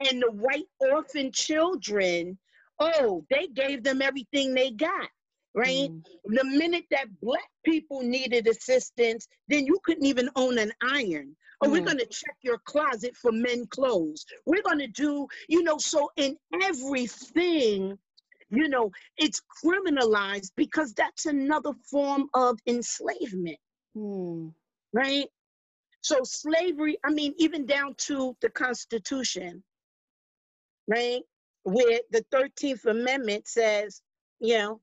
[0.00, 2.38] And the white orphan children,
[2.78, 5.08] oh, they gave them everything they got,
[5.54, 5.90] right?
[5.90, 6.02] Mm.
[6.26, 11.36] The minute that black people needed assistance, then you couldn't even own an iron.
[11.60, 11.72] Or oh, mm.
[11.72, 14.24] we're going to check your closet for men clothes.
[14.46, 17.98] We're going to do, you know, so in everything,
[18.50, 23.58] you know, it's criminalized because that's another form of enslavement.
[23.96, 24.52] Mm.
[24.92, 25.26] Right?
[26.00, 29.62] So slavery, I mean, even down to the Constitution,
[30.86, 31.22] right?
[31.64, 34.00] Where the 13th Amendment says,
[34.40, 34.80] you know,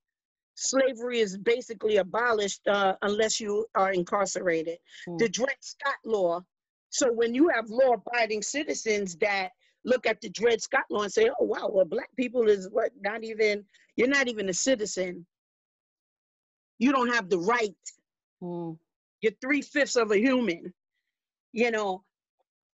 [0.55, 4.77] slavery is basically abolished uh, unless you are incarcerated.
[5.07, 5.17] Mm.
[5.17, 6.41] The Dred Scott law.
[6.89, 9.49] So when you have law-abiding citizens that
[9.85, 12.91] look at the Dred Scott law and say, "Oh wow, well, black people is what?
[13.01, 13.63] Not even
[13.95, 15.25] you're not even a citizen.
[16.77, 17.75] You don't have the right.
[18.41, 18.77] Mm.
[19.21, 20.73] You're three fifths of a human.
[21.53, 22.03] You know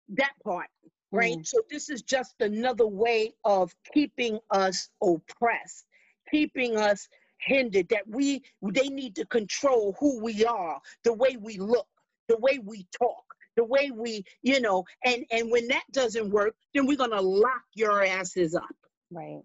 [0.10, 0.70] that part
[1.12, 1.38] right?
[1.38, 1.48] Mm.
[1.48, 5.86] So this is just another way of keeping us oppressed,
[6.30, 7.08] keeping us
[7.40, 8.44] hindered that we
[8.74, 11.88] they need to control who we are, the way we look,
[12.28, 13.24] the way we talk,
[13.60, 17.62] the way we, you know, and and when that doesn't work, then we're gonna lock
[17.76, 18.64] your asses up.
[19.12, 19.42] Right.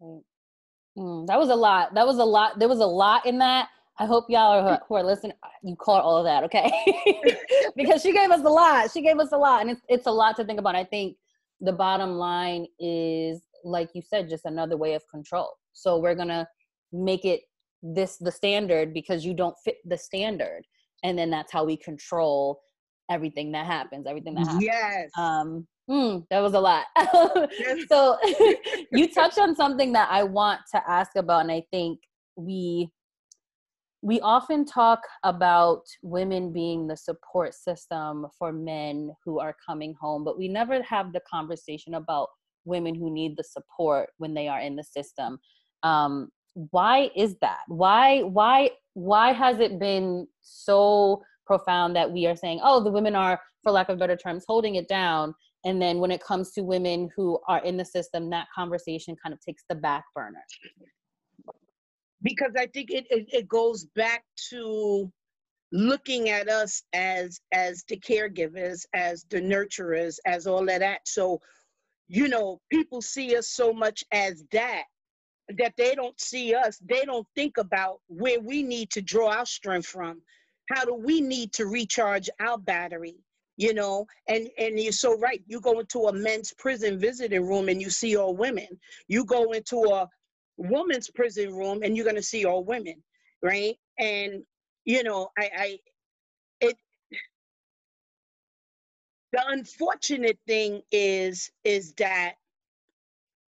[0.00, 0.22] Right.
[0.96, 1.94] Mm, that was a lot.
[1.94, 2.58] That was a lot.
[2.58, 3.68] There was a lot in that.
[3.98, 6.72] I hope y'all are, who are listening, you caught all of that, okay?
[7.76, 8.90] because she gave us a lot.
[8.90, 10.76] She gave us a lot, and it's it's a lot to think about.
[10.76, 11.16] I think
[11.60, 15.50] the bottom line is, like you said, just another way of control.
[15.72, 16.46] So we're gonna
[16.92, 17.40] make it
[17.82, 20.62] this the standard because you don't fit the standard,
[21.02, 22.60] and then that's how we control
[23.10, 24.06] everything that happens.
[24.06, 24.64] Everything that happens.
[24.64, 25.10] Yes.
[25.18, 25.66] Um.
[25.90, 26.84] Mm, that was a lot.
[27.88, 28.16] so
[28.92, 31.98] you touched on something that I want to ask about, and I think
[32.36, 32.88] we
[34.02, 40.24] we often talk about women being the support system for men who are coming home,
[40.24, 42.28] but we never have the conversation about
[42.64, 45.38] women who need the support when they are in the system.
[45.82, 46.30] Um,
[46.70, 47.60] why is that?
[47.68, 53.14] Why why why has it been so profound that we are saying, oh, the women
[53.14, 56.62] are, for lack of better terms, holding it down, and then when it comes to
[56.62, 60.42] women who are in the system, that conversation kind of takes the back burner
[62.22, 65.10] because I think it, it, it goes back to
[65.72, 71.00] looking at us as as the caregivers, as the nurturers, as all of that.
[71.06, 71.40] So,
[72.08, 74.84] you know, people see us so much as that
[75.58, 76.78] that they don't see us.
[76.78, 80.22] They don't think about where we need to draw our strength from.
[80.70, 83.16] How do we need to recharge our battery?
[83.58, 85.42] You know, and and you're so right.
[85.46, 88.68] You go into a men's prison visiting room and you see all women.
[89.08, 90.08] You go into a
[90.58, 92.96] woman's prison room and you're going to see all women
[93.42, 94.42] right and
[94.86, 95.78] you know i i
[96.60, 96.76] it
[99.32, 102.34] the unfortunate thing is is that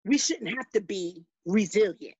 [0.05, 2.17] we shouldn't have to be resilient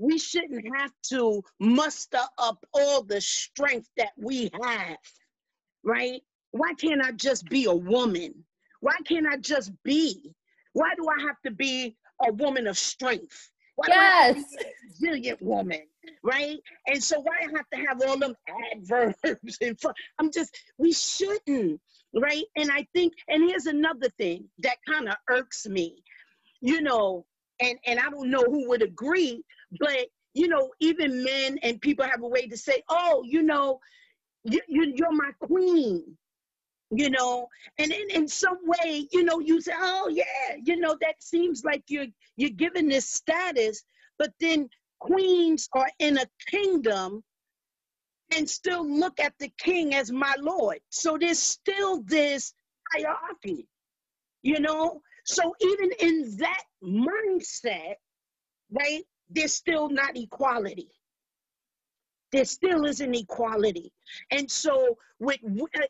[0.00, 4.98] we shouldn't have to muster up all the strength that we have
[5.84, 8.34] right why can't i just be a woman
[8.80, 10.34] why can't i just be
[10.72, 14.34] why do i have to be a woman of strength why yes.
[14.34, 15.80] do I have to be a resilient woman?
[16.22, 16.58] Right?
[16.86, 18.34] And so why I have to have all them
[18.74, 19.96] adverbs in front?
[20.18, 21.80] I'm just, we shouldn't,
[22.14, 22.44] right?
[22.56, 26.02] And I think, and here's another thing that kind of irks me,
[26.60, 27.24] you know,
[27.60, 29.42] and, and I don't know who would agree,
[29.78, 33.80] but you know, even men and people have a way to say, oh, you know,
[34.44, 36.16] you, you, you're my queen
[36.90, 37.46] you know?
[37.78, 41.62] And in, in some way you know you say oh yeah you know that seems
[41.64, 42.06] like you're
[42.36, 43.82] you're given this status
[44.18, 47.22] but then queens are in a kingdom
[48.36, 50.78] and still look at the king as my lord.
[50.90, 52.52] So there's still this
[52.92, 53.66] hierarchy
[54.42, 55.02] you know?
[55.24, 57.94] So even in that mindset
[58.72, 60.90] right there's still not equality
[62.32, 63.92] there still is an equality.
[64.30, 65.40] And so, with,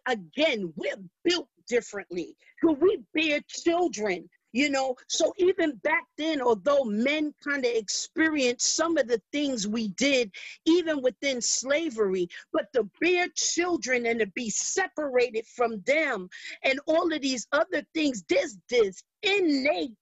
[0.07, 2.37] again, we're built differently.
[2.62, 4.96] Could we bear children, you know.
[5.09, 10.33] So even back then, although men kind of experienced some of the things we did,
[10.66, 16.29] even within slavery, but to bear children and to be separated from them
[16.64, 19.92] and all of these other things, this this innate,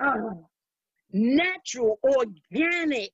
[0.00, 0.16] uh,
[1.12, 3.10] natural, organic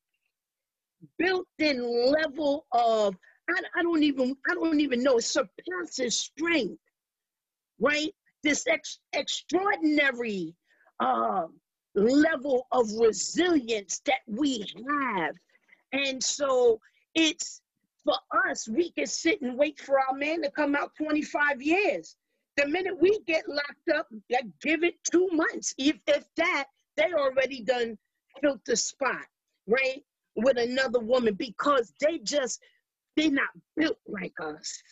[1.18, 1.82] built-in
[2.12, 3.16] level of
[3.48, 6.80] I, I don't even I don't even know it surpasses strength,
[7.80, 8.12] right?
[8.42, 10.54] This ex- extraordinary
[11.00, 11.46] uh,
[11.94, 15.34] level of resilience that we have,
[15.92, 16.80] and so
[17.14, 17.60] it's
[18.04, 18.16] for
[18.48, 18.68] us.
[18.68, 22.16] We can sit and wait for our man to come out 25 years.
[22.56, 24.08] The minute we get locked up,
[24.62, 25.74] give it two months.
[25.78, 26.66] If if that,
[26.96, 27.98] they already done
[28.40, 29.26] filled the spot,
[29.66, 30.02] right?
[30.36, 32.60] With another woman because they just
[33.16, 34.82] they're not built like us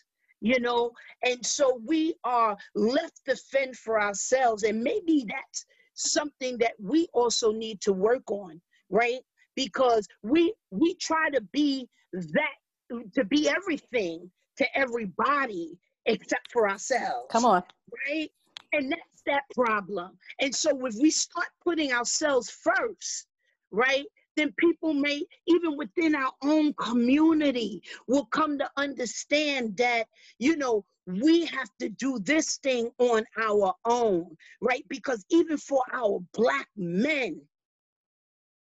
[0.40, 0.90] you know?
[1.22, 7.08] And so we are left to fend for ourselves and maybe that's something that we
[7.14, 9.20] also need to work on right?
[9.56, 17.26] Because we we try to be that to be everything to everybody except for ourselves
[17.30, 17.62] come on.
[18.08, 18.30] right?
[18.72, 23.26] And that's that problem and so if we start putting ourselves first
[23.70, 24.06] right
[24.36, 30.06] then people may, even within our own community, will come to understand that,
[30.38, 34.84] you know, we have to do this thing on our own, right?
[34.88, 37.40] Because even for our black men,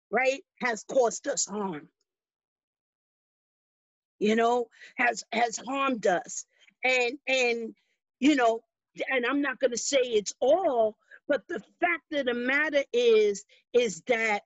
[0.09, 1.87] right, has caused us harm.
[4.19, 6.45] You know, has has harmed us.
[6.83, 7.73] And and
[8.19, 8.61] you know,
[9.09, 10.97] and I'm not gonna say it's all,
[11.27, 14.43] but the fact of the matter is, is that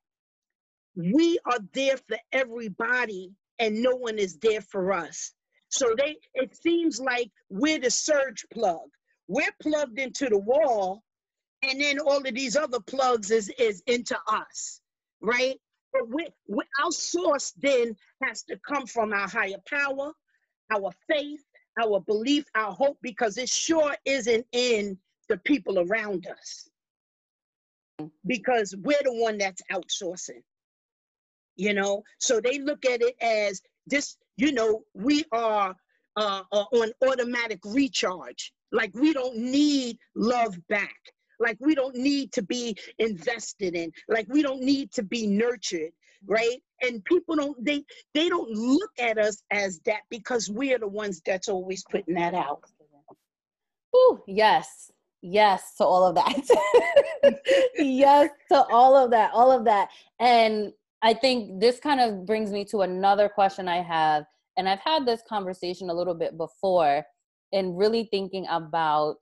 [0.95, 5.32] we are there for everybody and no one is there for us.
[5.70, 8.89] So they it seems like we're the surge plug.
[9.28, 11.01] We're plugged into the wall,
[11.64, 14.82] and then all of these other plugs is is into us,
[15.22, 15.60] right?
[15.93, 20.12] But we, we, our source then has to come from our higher power,
[20.72, 21.43] our faith,
[21.82, 24.97] our belief, our hope, because it sure isn't in
[25.30, 26.69] the people around us.
[28.26, 30.41] Because we're the one that's outsourcing
[31.55, 32.03] you know?
[32.19, 35.76] So they look at it as this you know we are
[36.15, 38.53] uh, uh, on automatic recharge.
[38.71, 40.95] Like we don't need love back.
[41.39, 43.91] Like we don't need to be invested in.
[44.07, 45.91] Like we don't need to be nurtured
[46.28, 50.80] right and people don't they they don't look at us as that because we are
[50.80, 52.61] the ones that's always putting that out
[53.95, 57.39] Ooh, yes yes to all of that
[57.78, 62.51] yes to all of that all of that and I think this kind of brings
[62.51, 64.24] me to another question I have.
[64.55, 67.03] And I've had this conversation a little bit before,
[67.51, 69.17] and really thinking about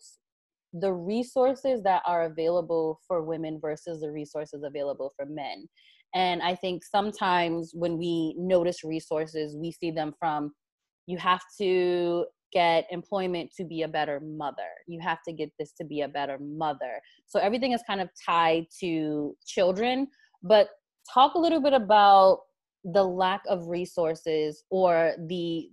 [0.74, 5.68] the resources that are available for women versus the resources available for men.
[6.14, 10.52] And I think sometimes when we notice resources, we see them from
[11.08, 14.70] you have to get employment to be a better mother.
[14.88, 17.00] You have to get this to be a better mother.
[17.26, 20.08] So everything is kind of tied to children,
[20.44, 20.70] but
[21.12, 22.40] talk a little bit about
[22.84, 25.70] the lack of resources or the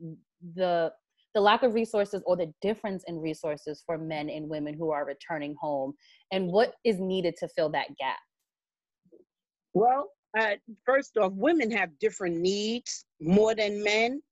[0.54, 0.92] the
[1.34, 5.06] the lack of resources or the difference in resources for men and women who are
[5.06, 5.94] returning home
[6.32, 8.18] and what is needed to fill that gap
[9.72, 14.22] well uh, first off women have different needs more than men.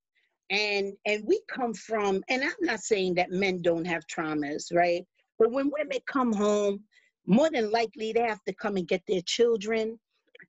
[0.51, 5.05] And and we come from and i'm not saying that men don't have traumas right?
[5.39, 6.85] But when women come home
[7.27, 9.99] more than likely they have to come and get their children.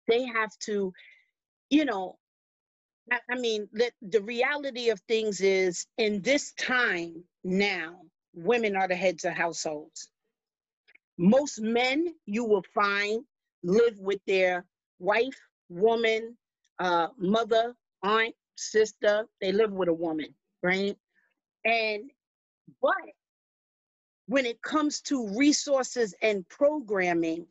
[0.08, 0.94] They have to,
[1.70, 2.18] you know,
[3.12, 8.02] I, I mean, the, the reality of things is in this time now,
[8.34, 10.10] women are the heads of households.
[11.18, 13.24] Most men you will find
[13.64, 14.66] live with their
[15.00, 15.40] wife,
[15.70, 16.38] woman,
[16.80, 19.26] uh, mother, aunt, sister.
[19.42, 20.34] They live with a woman,
[20.64, 20.98] right?
[21.66, 22.12] And
[22.82, 22.94] but
[24.28, 27.46] when it comes to resources and programming,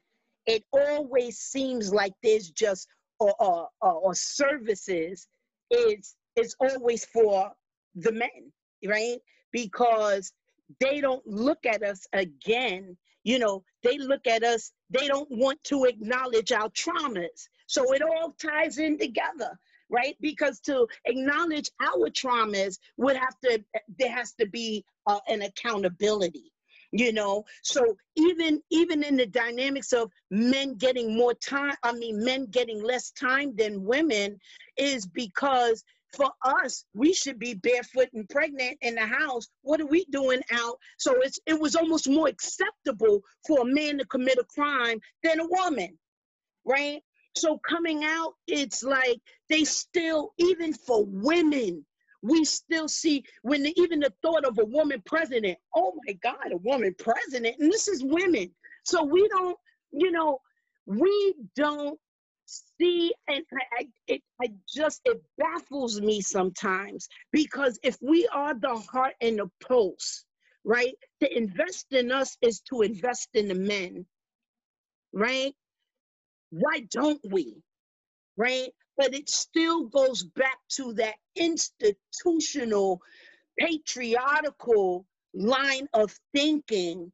[0.46, 2.88] it always seems like there's just
[3.18, 5.26] or, or, or services
[5.70, 7.50] is is always for
[7.94, 8.52] the men,
[8.86, 9.18] right?
[9.52, 10.32] Because
[10.80, 12.96] they don't look at us again.
[13.24, 17.48] You know, they look at us, they don't want to acknowledge our traumas.
[17.66, 19.58] So it all ties in together,
[19.90, 20.16] right?
[20.20, 23.62] Because to acknowledge our traumas would have to,
[23.98, 26.52] there has to be uh, an accountability
[26.92, 32.22] you know so even even in the dynamics of men getting more time i mean
[32.24, 34.38] men getting less time than women
[34.76, 35.82] is because
[36.14, 39.46] for us we should be barefoot and pregnant in the house.
[39.62, 40.78] What are we doing out?
[40.98, 45.40] So it's it was almost more acceptable for a man to commit a crime than
[45.40, 45.98] a woman
[46.64, 47.00] right?
[47.36, 51.84] So coming out it's like they still even for women
[52.22, 56.52] we still see when the, even the thought of a woman president, oh my God,
[56.52, 58.50] a woman president, and this is women.
[58.84, 59.56] So we don't,
[59.92, 60.40] you know,
[60.86, 61.98] we don't
[62.46, 63.44] see, and
[63.78, 69.38] I, it, I just, it baffles me sometimes because if we are the heart and
[69.38, 70.24] the pulse,
[70.64, 74.06] right, to invest in us is to invest in the men,
[75.12, 75.54] right?
[76.50, 77.62] Why don't we?
[78.36, 78.70] Right?
[78.96, 83.00] but it still goes back to that institutional,
[83.58, 87.12] patriarchal line of thinking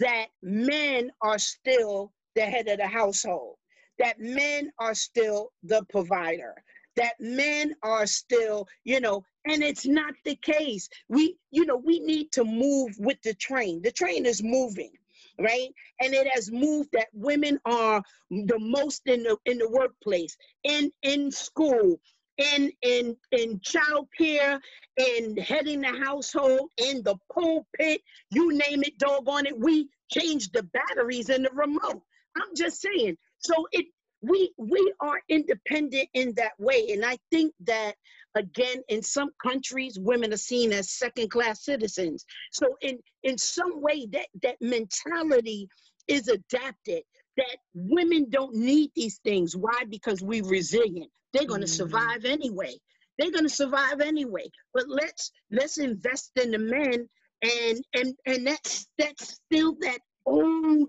[0.00, 3.56] that men are still the head of the household,
[4.02, 6.54] that men are still the provider,
[6.96, 10.88] that men are still, you know, and it's not the case.
[11.08, 13.82] We, you know, we need to move with the train.
[13.82, 14.92] The train is moving
[15.40, 20.36] right and it has moved that women are the most in the in the workplace
[20.64, 22.00] in in school
[22.38, 24.60] in in in child care
[24.98, 30.64] in heading the household in the pulpit you name it doggone it we changed the
[30.64, 32.02] batteries in the remote
[32.36, 33.86] i'm just saying so it
[34.22, 36.88] we we are independent in that way.
[36.92, 37.94] And i think that
[38.34, 42.24] again in some countries women are seen as second class citizens.
[42.52, 45.68] So in in some way that that mentality
[46.08, 47.02] is adapted
[47.36, 49.56] that women don't need these things.
[49.56, 49.84] Why?
[49.88, 51.10] Because we're resilient.
[51.32, 51.88] They're going to mm-hmm.
[51.88, 52.74] survive anyway.
[53.18, 54.50] They're going to survive anyway.
[54.74, 57.08] But let's let's invest in the men
[57.42, 60.88] and and and that's that's still that old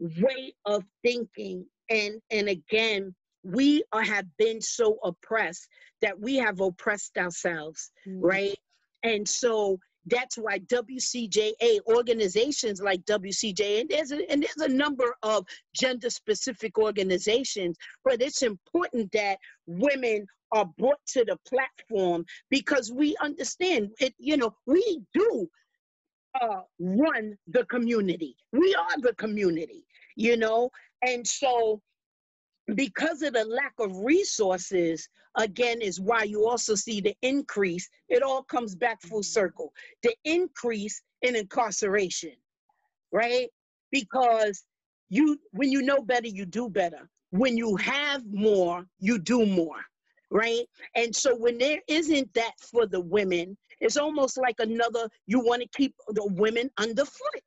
[0.00, 3.14] way of thinking and and again
[3.44, 5.68] we are, have been so oppressed
[6.00, 8.18] that we have oppressed ourselves mm.
[8.20, 8.58] right?
[9.02, 15.14] And so that's why WCJA organizations like WCJA and there's a, and there's a number
[15.22, 22.92] of gender specific organizations but it's important that women are brought to the platform because
[22.92, 25.48] we understand it you know we do
[26.40, 28.36] uh, run the community.
[28.52, 29.84] We are the community
[30.16, 30.70] you know
[31.06, 31.80] and so
[32.74, 37.88] because of the lack of resources again is why you also see the increase.
[38.08, 39.22] It all comes back full mm-hmm.
[39.22, 39.72] circle.
[40.02, 42.32] The increase in incarceration
[43.14, 43.48] right?
[43.92, 44.64] Because
[45.08, 47.08] you when you know better you do better.
[47.30, 49.80] When you have more you do more
[50.30, 50.66] right?
[50.96, 55.62] And so when there isn't that for the women it's almost like another you want
[55.62, 57.42] to keep the women underfoot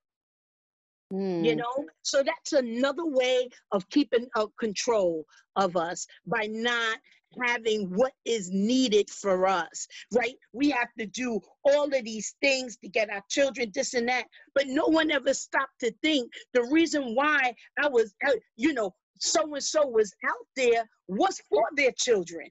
[1.11, 1.45] Mm.
[1.45, 5.23] You know, so that's another way of keeping a control
[5.55, 6.97] of us by not
[7.45, 10.35] having what is needed for us, right?
[10.53, 14.25] We have to do all of these things to get our children this and that,
[14.55, 18.93] but no one ever stopped to think the reason why I was, uh, you know,
[19.19, 22.49] so and so was out there was for their children,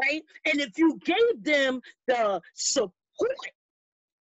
[0.00, 0.22] right?
[0.46, 2.92] And if you gave them the support,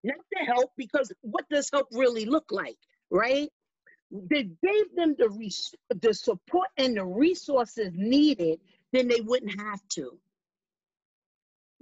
[0.05, 2.79] not the help, because what does help really look like?
[3.11, 3.51] Right?
[4.11, 8.61] They gave them the res- the support and the resources needed,
[8.93, 10.19] then they wouldn't have to.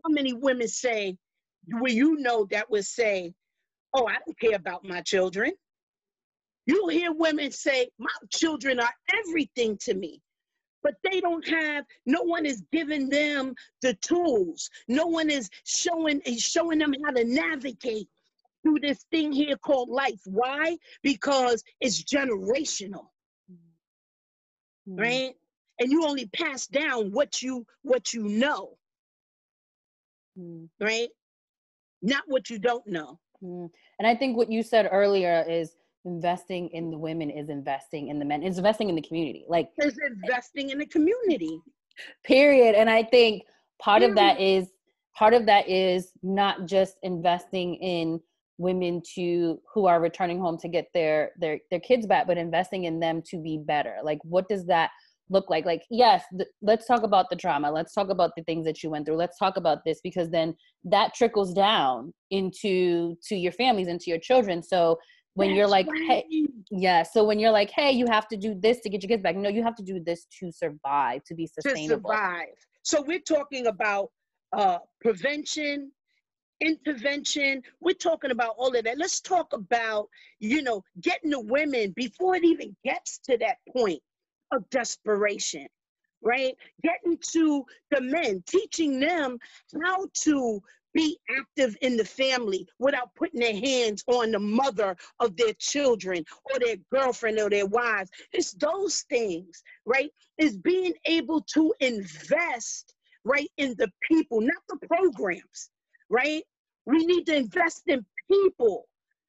[0.05, 1.17] How many women say,
[1.69, 3.35] well, you know, that would say,
[3.95, 5.53] oh, I don't care about my children.
[6.67, 8.93] You'll hear women say, my children are
[9.27, 10.21] everything to me
[10.85, 16.21] but they don't have no one is giving them the tools no one is showing
[16.23, 18.09] is showing them how to navigate
[18.65, 20.21] through this thing here called life.
[20.25, 20.77] Why?
[21.03, 23.07] Because it's generational.
[24.89, 24.97] Mm-hmm.
[24.97, 25.35] Right?
[25.79, 28.77] And you only pass down what you what you know.
[30.39, 30.85] Mm-hmm.
[30.85, 31.09] Right?
[32.03, 33.21] Not what you don't know.
[33.43, 33.67] Mm-hmm.
[33.99, 38.19] And I think what you said earlier is investing in the women is investing in
[38.19, 38.43] the men.
[38.43, 39.45] Is investing in the community.
[39.49, 41.61] Like is investing in the community.
[42.25, 42.75] Period.
[42.75, 43.45] And I think
[43.81, 44.11] part period.
[44.11, 44.69] of that is
[45.17, 48.21] part of that is not just investing in
[48.59, 52.85] women to who are returning home to get their their their kids back but investing
[52.85, 53.97] in them to be better.
[54.03, 54.91] Like what does that
[55.31, 55.65] look like?
[55.65, 57.71] Like yes th- let's talk about the trauma.
[57.71, 59.17] Let's talk about the things that you went through.
[59.17, 64.19] Let's talk about this because then that trickles down into to your families into your
[64.21, 64.63] children.
[64.63, 64.99] So
[65.35, 66.25] when That's you're like right.
[66.31, 69.09] hey yeah so when you're like hey you have to do this to get your
[69.09, 69.35] kids back.
[69.35, 72.11] No you have to do this to survive to be sustainable.
[72.11, 72.55] to survive.
[72.83, 74.11] So we're talking about
[74.53, 75.91] uh prevention
[76.65, 77.63] intervention.
[77.81, 78.99] We're talking about all of that.
[78.99, 80.09] Let's talk about,
[80.41, 84.01] you know, getting the women before it even gets to that point
[84.53, 85.67] of desperation,
[86.23, 86.55] right?
[86.83, 89.39] Getting to the men, teaching them
[89.83, 90.61] how to
[90.95, 96.25] be active in the family without putting their hands on the mother of their children
[96.45, 98.11] or their girlfriend or their wives.
[98.33, 100.11] It's those things, right?
[100.39, 102.95] Is being able to invest
[103.25, 105.71] right in the people, not the programs,
[106.09, 106.45] right?
[106.87, 108.87] We need to invest in people,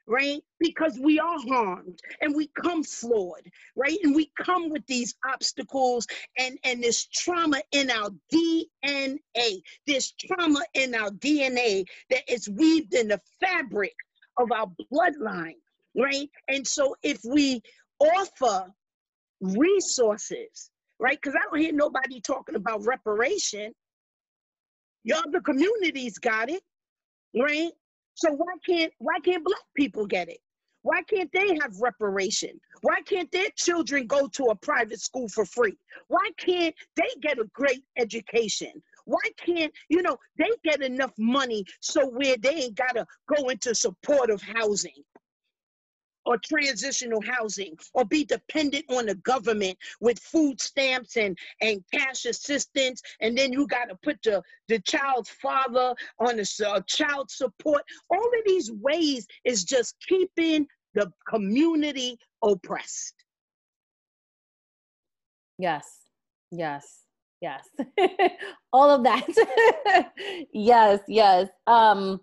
[0.07, 0.41] right?
[0.59, 3.97] Because we are harmed and we come flawed, right?
[4.03, 6.05] And we come with these obstacles
[6.37, 12.93] and, and this trauma in our DNA, this trauma in our DNA that is weaved
[12.93, 13.95] in the fabric
[14.37, 15.55] of our bloodline,
[15.97, 16.29] right?
[16.49, 17.61] And so if we
[17.99, 18.67] offer
[19.41, 21.17] resources, right?
[21.21, 23.73] Because I don't hear nobody talking about reparation.
[25.03, 26.61] Y'all, the communities got it
[27.39, 27.71] right?
[28.15, 30.39] So why can't why can't black people get it?
[30.83, 32.59] Why can't they have reparation?
[32.81, 35.75] Why can't their children go to a private school for free?
[36.09, 38.71] Why can't they get a great education?
[39.05, 43.05] Why can't, you know, they get enough money so where they ain't got to
[43.35, 45.03] go into supportive housing?
[46.25, 52.25] Or transitional housing or be dependent on the government with food stamps and, and cash
[52.25, 53.01] assistance.
[53.21, 57.83] And then you got to put the, the child's father on a uh, child support.
[58.09, 63.15] All of these ways is just keeping the community oppressed.
[65.57, 65.85] Yes,
[66.51, 67.01] yes,
[67.41, 67.67] yes.
[68.73, 70.11] All of that.
[70.53, 71.47] yes, yes.
[71.67, 72.19] Um,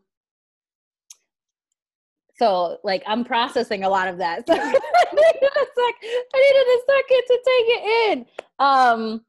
[2.42, 4.44] so like I'm processing a lot of that.
[4.48, 5.94] So I needed a sec.
[6.34, 8.26] I needed a second to take it in.
[8.58, 9.20] Um,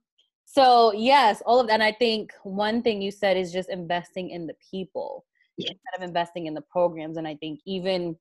[0.45, 1.74] so yes, all of that.
[1.74, 5.26] And I think one thing you said is just investing in the people
[5.57, 5.72] yeah.
[5.72, 7.18] instead of investing in the programs.
[7.18, 8.16] And I think even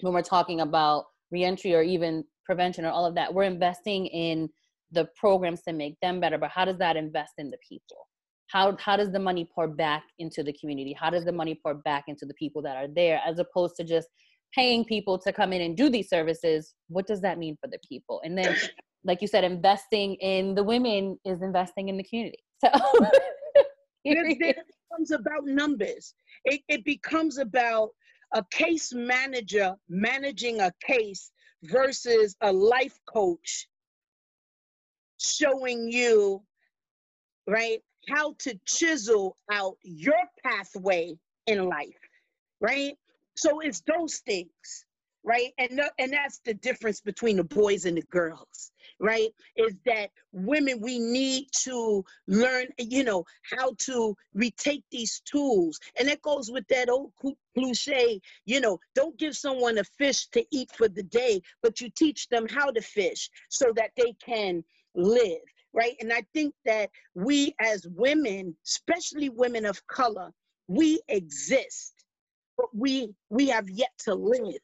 [0.00, 4.48] when we're talking about reentry or even prevention or all of that, we're investing in
[4.92, 6.38] the programs to make them better.
[6.38, 8.06] But how does that invest in the people?
[8.48, 10.96] How how does the money pour back into the community?
[10.98, 13.84] How does the money pour back into the people that are there as opposed to
[13.84, 14.08] just
[14.54, 16.74] paying people to come in and do these services?
[16.88, 18.20] What does that mean for the people?
[18.24, 18.56] And then
[19.04, 22.38] like you said investing in the women is investing in the community.
[22.64, 22.70] So
[24.04, 26.14] it becomes about numbers.
[26.44, 27.90] It, it becomes about
[28.34, 31.30] a case manager managing a case
[31.64, 33.66] versus a life coach
[35.18, 36.42] showing you
[37.46, 41.98] right how to chisel out your pathway in life,
[42.60, 42.96] right?
[43.36, 44.86] So it's those things,
[45.24, 45.52] right?
[45.58, 49.30] And and that's the difference between the boys and the girls, right?
[49.56, 56.08] Is that women we need to learn, you know, how to retake these tools, and
[56.08, 57.12] that goes with that old
[57.54, 61.90] cliche, you know, don't give someone a fish to eat for the day, but you
[61.90, 64.62] teach them how to fish so that they can
[64.94, 65.42] live
[65.74, 65.96] right?
[66.00, 70.32] And I think that we as women, especially women of color,
[70.68, 71.94] we exist,
[72.58, 74.62] but we we have yet to live,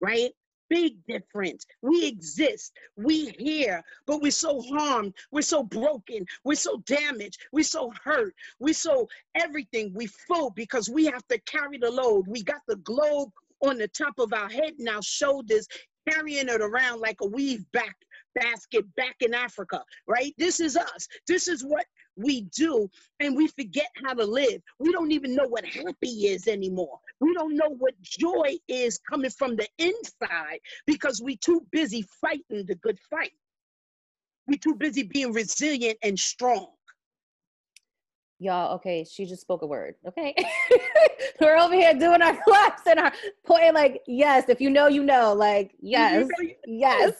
[0.00, 0.32] right?
[0.70, 1.66] Big difference.
[1.82, 2.72] We exist.
[2.96, 5.14] We here, but we're so harmed.
[5.32, 6.26] We're so broken.
[6.44, 7.38] We're so damaged.
[7.52, 8.34] We're so hurt.
[8.60, 9.92] We're so everything.
[9.94, 12.26] We full because we have to carry the load.
[12.28, 13.30] We got the globe
[13.62, 15.68] on the top of our head and our shoulders,
[16.08, 17.96] carrying it around like a weave back
[18.34, 20.34] basket back in Africa, right?
[20.38, 21.08] This is us.
[21.26, 24.60] This is what we do, and we forget how to live.
[24.78, 26.98] We don't even know what happy is anymore.
[27.20, 32.66] We don't know what joy is coming from the inside because we too busy fighting
[32.66, 33.32] the good fight.
[34.46, 36.68] We too busy being resilient and strong
[38.42, 40.34] y'all okay she just spoke a word okay
[41.40, 43.12] we're over here doing our claps and our
[43.46, 43.72] point.
[43.74, 46.26] like yes if you know you know like yes
[46.66, 47.12] yes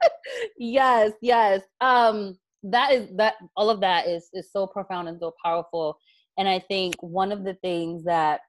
[0.58, 5.32] yes yes um that is that all of that is is so profound and so
[5.42, 5.96] powerful
[6.36, 8.40] and i think one of the things that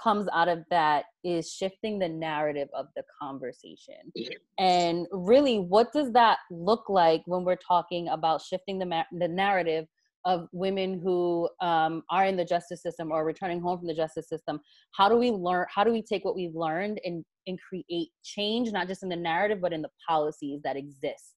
[0.00, 4.12] comes out of that is shifting the narrative of the conversation.
[4.58, 9.28] And really, what does that look like when we're talking about shifting the, ma- the
[9.28, 9.86] narrative
[10.24, 14.28] of women who um, are in the justice system or returning home from the justice
[14.28, 14.60] system
[14.92, 18.72] how do we learn how do we take what we've learned and and create change
[18.72, 21.34] not just in the narrative but in the policies that exist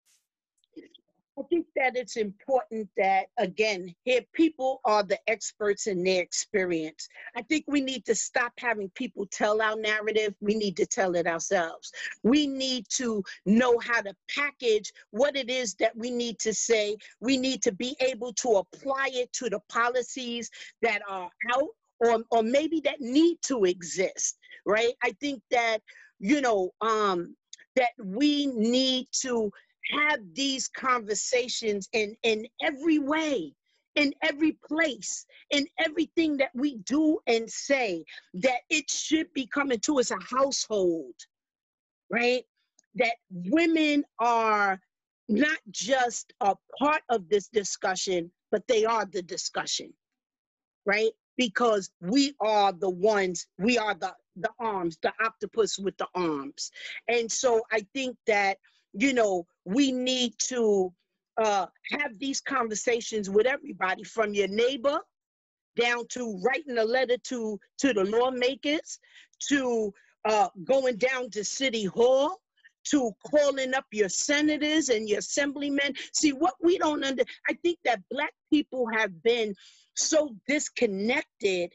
[1.36, 7.08] I think that it's important that, again, here people are the experts in their experience.
[7.36, 10.34] I think we need to stop having people tell our narrative.
[10.40, 11.90] We need to tell it ourselves.
[12.22, 16.96] We need to know how to package what it is that we need to say.
[17.20, 20.50] We need to be able to apply it to the policies
[20.82, 21.68] that are out
[21.98, 24.94] or, or maybe that need to exist, right?
[25.02, 25.78] I think that,
[26.20, 27.34] you know, um,
[27.76, 29.50] that we need to
[29.90, 33.54] have these conversations in, in every way,
[33.96, 38.04] in every place, in everything that we do and say,
[38.34, 41.14] that it should be coming to us a household,
[42.10, 42.44] right?
[42.96, 44.80] That women are
[45.28, 49.92] not just a part of this discussion, but they are the discussion,
[50.86, 51.10] right?
[51.36, 56.72] Because we are the ones, we are the the arms, the octopus with the arms.
[57.06, 58.58] And so I think that
[58.94, 60.92] you know, we need to
[61.36, 64.98] uh, have these conversations with everybody from your neighbor
[65.76, 68.98] down to writing a letter to, to the lawmakers,
[69.48, 69.92] to
[70.24, 72.40] uh, going down to City Hall,
[72.84, 75.94] to calling up your senators and your assemblymen.
[76.12, 79.54] See, what we don't under, I think that Black people have been
[79.96, 81.72] so disconnected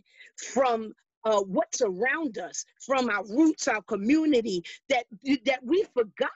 [0.54, 0.94] from
[1.26, 5.06] uh, what's around us from our roots, our community, that
[5.46, 6.30] that we forgot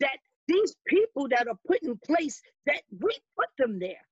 [0.00, 0.18] that
[0.48, 4.06] these people that are put in place that we put them there,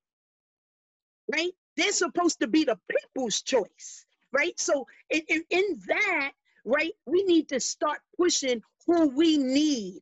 [1.33, 1.53] right?
[1.77, 4.59] They're supposed to be the people's choice, right?
[4.61, 6.33] So in, in, in that,
[6.65, 10.01] right, we need to start pushing who we need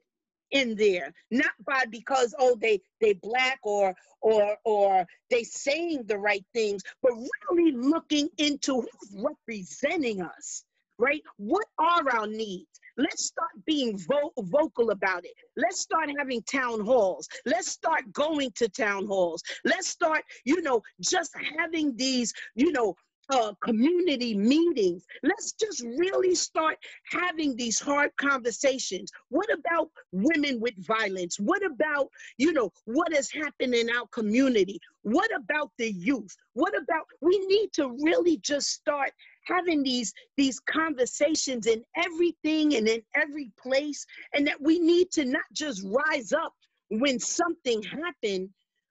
[0.52, 6.18] in there not by because oh they they black or or or they saying the
[6.18, 7.12] right things but
[7.50, 10.64] really looking into who's representing us
[10.98, 16.42] right what are our needs let's start being vo- vocal about it let's start having
[16.42, 22.32] town halls let's start going to town halls let's start you know just having these
[22.54, 22.94] you know
[23.30, 25.04] uh, community meetings.
[25.22, 26.76] Let's just really start
[27.10, 29.10] having these hard conversations.
[29.28, 31.38] What about women with violence?
[31.38, 34.78] What about, you know, what has happened in our community?
[35.02, 36.36] What about the youth?
[36.52, 39.10] What about, we need to really just start
[39.46, 45.24] having these these conversations in everything and in every place and that we need to
[45.24, 46.54] not just rise up
[46.90, 48.48] when something happened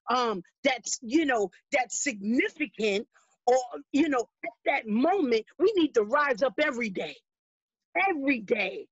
[0.09, 3.07] um that's you know that's significant
[3.47, 3.57] or
[3.91, 7.15] you know at that moment we need to rise up every day.
[8.09, 8.87] Every day.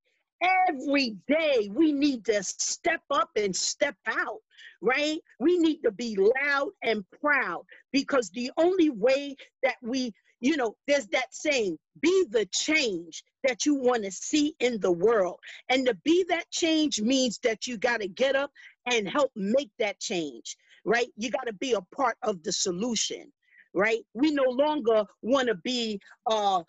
[0.69, 4.39] Every day we need to step up and step out
[4.81, 5.19] right?
[5.39, 10.75] We need to be loud and proud because the only way that we you know
[10.87, 15.39] there's that saying be the change that you want to see in the world
[15.69, 18.51] and to be that change means that you got to get up
[18.91, 23.31] and help make that change right you got to be a part of the solution
[23.73, 23.99] right?
[24.13, 26.63] We no longer want to be uh,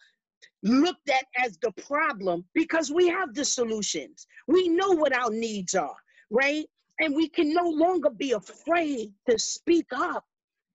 [0.62, 4.26] looked at as the problem because we have the solutions.
[4.46, 5.96] We know what our needs are,
[6.30, 6.66] right?
[7.00, 10.24] And we can no longer be afraid to speak up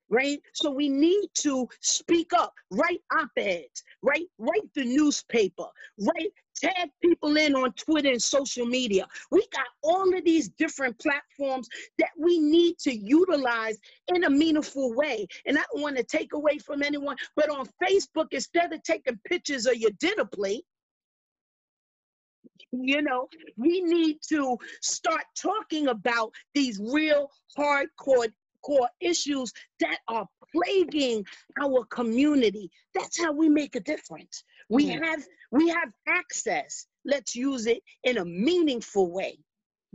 [0.10, 0.39] right?
[0.53, 4.26] So we need to speak up, write op-eds, right?
[4.38, 5.66] Write the newspaper,
[5.99, 9.08] write, tag people in on Twitter and social media.
[9.32, 11.68] We got all of these different platforms
[11.99, 13.78] that we need to utilize
[14.14, 15.28] in a meaningful way.
[15.45, 19.20] And I don't want to take away from anyone, but on Facebook, instead of taking
[19.26, 20.66] pictures of your dinner plate,
[22.72, 28.28] you know, we need to start talking about these real hardcore
[28.68, 31.26] core issues that are plaguing
[31.63, 32.70] our community.
[32.93, 34.43] That's how we make a difference.
[34.70, 35.03] We mm.
[35.03, 36.88] have we have access.
[37.05, 39.39] Let's use it in a meaningful way.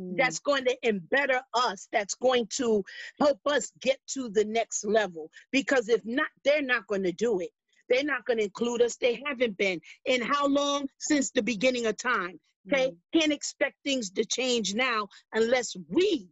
[0.00, 0.16] Mm.
[0.16, 1.88] That's going to embetter us.
[1.92, 2.82] That's going to
[3.20, 5.30] help us get to the next level.
[5.50, 7.50] Because if not, they're not going to do it.
[7.90, 8.96] They're not going to include us.
[8.96, 9.80] They haven't been.
[10.06, 10.88] In how long?
[10.98, 12.40] Since the beginning of time.
[12.66, 12.88] Okay?
[12.88, 13.20] Mm.
[13.20, 16.30] Can't expect things to change now unless we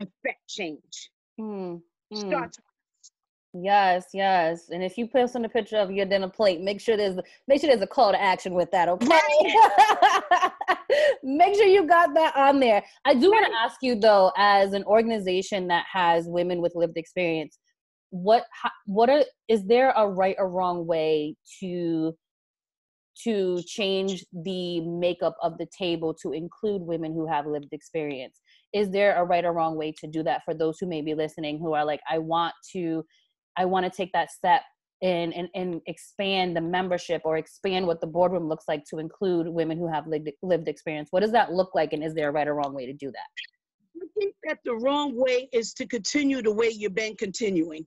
[0.00, 1.10] affect change.
[1.38, 1.80] Mm,
[2.12, 2.50] mm.
[3.54, 4.68] Yes, yes.
[4.70, 7.16] And if you post on a picture of your dinner plate, make sure there's
[7.46, 9.08] make sure there's a call to action with that, okay?
[11.22, 12.84] make sure you got that on there.
[13.06, 16.98] I do want to ask you though, as an organization that has women with lived
[16.98, 17.58] experience,
[18.10, 18.44] what
[18.84, 22.14] what are is there a right or wrong way to
[23.24, 28.40] to change the makeup of the table to include women who have lived experience
[28.72, 31.14] is there a right or wrong way to do that for those who may be
[31.14, 33.04] listening who are like i want to
[33.56, 34.62] i want to take that step
[35.00, 39.46] and, and, and expand the membership or expand what the boardroom looks like to include
[39.46, 41.06] women who have lived, lived experience?
[41.12, 43.12] What does that look like and is there a right or wrong way to do
[43.12, 44.02] that?
[44.02, 47.86] I think that the wrong way is to continue the way you've been continuing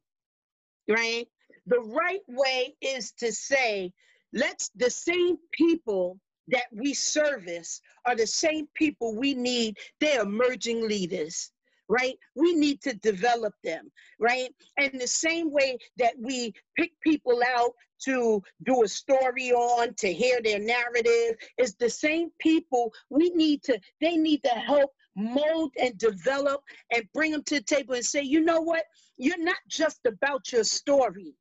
[0.91, 1.27] right?
[1.67, 3.91] The right way is to say
[4.33, 6.19] let's the same people
[6.51, 9.77] that we service are the same people we need.
[9.99, 11.51] They're emerging leaders,
[11.89, 12.15] right?
[12.35, 14.49] We need to develop them, right?
[14.77, 17.71] And the same way that we pick people out
[18.03, 23.63] to do a story on, to hear their narrative, is the same people we need
[23.63, 26.61] to, they need to help mold and develop
[26.93, 28.83] and bring them to the table and say, you know what?
[29.17, 31.35] You're not just about your story,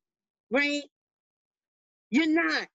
[0.51, 0.83] right?
[2.09, 2.67] You're not.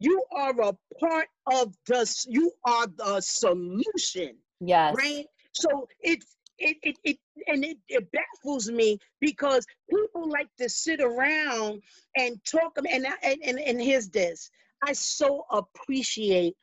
[0.00, 4.36] You are a part of the, you are the solution.
[4.60, 4.94] Yes.
[4.96, 5.26] Right?
[5.52, 11.00] So it's, it, it, it and it, it baffles me because people like to sit
[11.00, 11.82] around
[12.16, 14.50] and talk and and and, and here's this
[14.82, 16.54] i so appreciate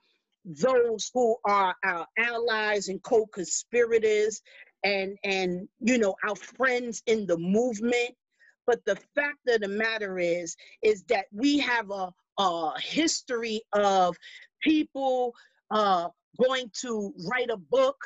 [0.45, 4.41] those who are our allies and co-conspirators
[4.83, 8.15] and and you know our friends in the movement
[8.67, 14.15] but the fact of the matter is is that we have a uh, history of
[14.61, 15.33] people
[15.71, 16.07] uh,
[16.39, 17.97] going to write a book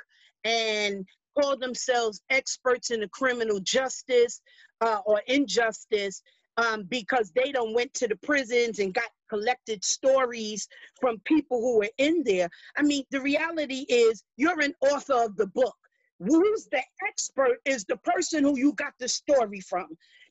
[0.45, 1.05] and
[1.39, 4.41] call themselves experts in the criminal justice
[4.82, 6.22] uh, or injustice
[6.57, 10.68] um, because they don't went to the prisons and got collected stories
[10.99, 12.49] from people who were in there.
[12.78, 15.76] I mean, the reality is you're an author of the book.
[16.20, 19.88] Who's the expert is the person who you got the story from.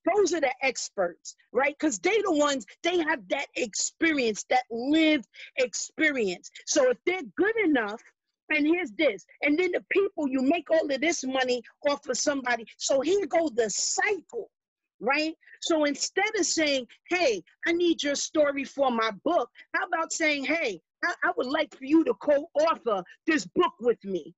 [0.06, 1.76] Those are the experts, right?
[1.78, 5.26] Because they the ones, they have that experience, that lived
[5.56, 6.50] experience.
[6.66, 8.00] So if they're good enough,
[8.50, 12.16] and here's this, and then the people, you make all of this money off of
[12.16, 12.66] somebody.
[12.78, 14.50] So here goes the cycle,
[15.00, 15.34] right?
[15.60, 20.44] So instead of saying, hey, I need your story for my book, how about saying,
[20.44, 24.34] hey, I, I would like for you to co-author this book with me.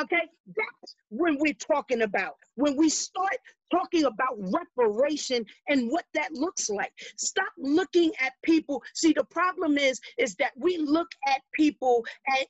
[0.00, 2.34] Okay, that's when we're talking about.
[2.56, 3.38] When we start
[3.70, 6.92] talking about reparation and what that looks like.
[7.16, 8.82] Stop looking at people.
[8.94, 12.04] See, the problem is, is that we look at people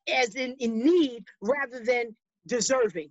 [0.08, 2.16] as, in, in need rather than
[2.46, 3.10] deserving.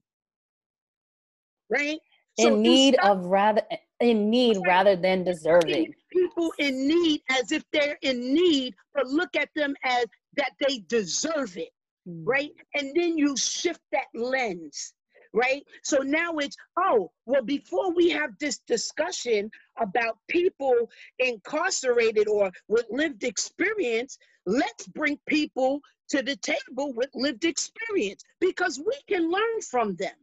[1.69, 1.99] Right?
[2.37, 3.61] in so need of rather
[3.99, 4.67] in need right.
[4.67, 5.93] rather than deserving.
[6.11, 10.05] People in need as if they're in need, but look at them as
[10.35, 11.69] that they deserve it.
[12.07, 12.23] Mm.
[12.25, 12.51] right?
[12.73, 14.93] And then you shift that lens,
[15.33, 15.63] right?
[15.83, 20.89] So now it's, oh, well, before we have this discussion about people
[21.19, 28.79] incarcerated or with lived experience, let's bring people to the table with lived experience because
[28.79, 30.15] we can learn from them.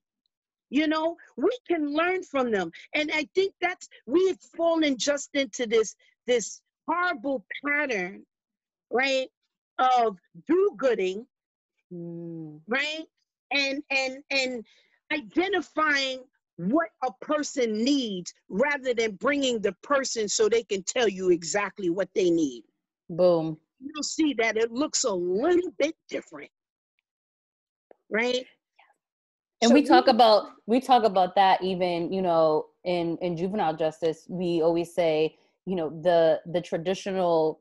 [0.70, 2.72] You know, we can learn from them.
[2.94, 5.94] And I think that's we've fallen just into this
[6.26, 8.24] this horrible pattern,
[8.90, 9.28] right?
[9.78, 10.16] Of
[10.48, 11.26] do-gooding
[11.92, 12.60] mm.
[12.68, 13.04] right?
[13.52, 14.64] And and and
[15.12, 16.24] identifying
[16.56, 21.90] what a person needs rather than bringing the person so they can tell you exactly
[21.90, 22.62] what they need.
[23.10, 23.58] Boom.
[23.80, 26.50] You'll see that it looks a little bit different.
[28.10, 28.46] Right?
[29.62, 33.74] And so we talk about we talk about that even, you know, in in juvenile
[33.74, 37.60] justice, we always say, you know, the the traditional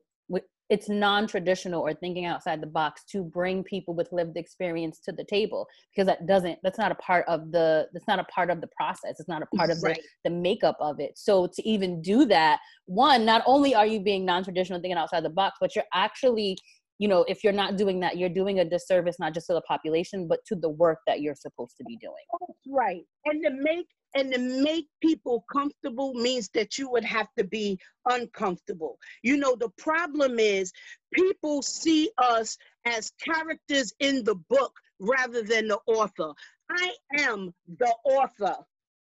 [0.70, 5.24] it's non-traditional or thinking outside the box to bring people with lived experience to the
[5.24, 8.62] table because that doesn't that's not a part of the that's not a part of
[8.62, 10.00] the process it's not a part of right.
[10.24, 14.00] the, the makeup of it so to even do that one not only are you
[14.00, 16.58] being non-traditional thinking outside the box but you're actually
[17.00, 19.62] you know if you're not doing that you're doing a disservice not just to the
[19.62, 23.50] population but to the work that you're supposed to be doing That's right and to
[23.52, 27.80] make and to make people comfortable means that you would have to be
[28.10, 28.98] uncomfortable.
[29.24, 30.72] You know, the problem is
[31.14, 36.32] people see us as characters in the book rather than the author.
[36.70, 38.56] I am the author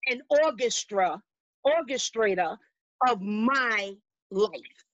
[0.09, 1.21] and orchestra,
[1.65, 2.57] orchestrator
[3.09, 3.95] of my
[4.31, 4.86] life.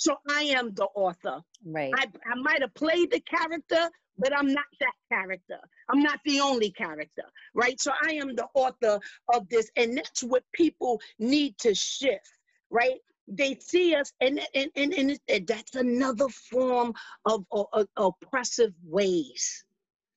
[0.00, 1.42] So I am the author.
[1.62, 1.92] Right.
[1.94, 5.58] I, I might have played the character, but I'm not that character.
[5.90, 7.24] I'm not the only character,
[7.54, 7.78] right?
[7.78, 8.98] So I am the author
[9.34, 12.32] of this, and that's what people need to shift,
[12.70, 12.96] right?
[13.28, 16.94] They see us, and and and, and, that's another form
[17.26, 19.66] of, of, of oppressive ways,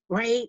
[0.08, 0.48] right?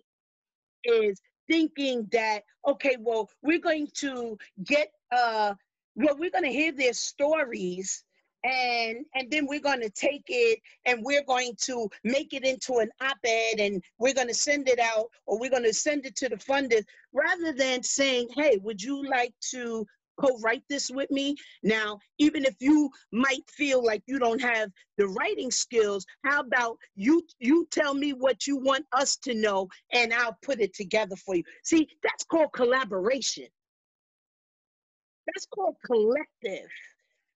[0.85, 1.19] Is
[1.49, 5.55] thinking that okay, well, we're going to get uh,
[5.95, 8.05] well, we're going to hear their stories
[8.45, 12.75] and and then we're going to take it and we're going to make it into
[12.75, 16.15] an op-ed and we're going to send it out or we're going to send it
[16.15, 19.85] to the funders rather than saying hey would you like to
[20.17, 21.35] co-write this with me?
[21.63, 26.77] Now even if you might feel like you don't have the writing skills how about
[26.95, 31.15] you you tell me what you want us to know and i'll put it together
[31.15, 31.43] for you.
[31.63, 33.47] See that's called collaboration.
[35.25, 36.69] That's called collective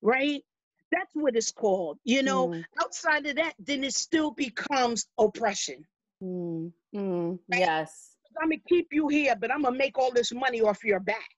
[0.02, 0.44] right
[0.92, 1.98] that's what it's called.
[2.04, 2.64] You know, mm.
[2.82, 5.86] outside of that, then it still becomes oppression.
[6.24, 6.72] Mm.
[6.96, 7.40] Mm.
[7.52, 7.60] Right?
[7.60, 8.16] Yes.
[8.42, 11.30] I'm gonna keep you here, but I'm gonna make all this money off your back.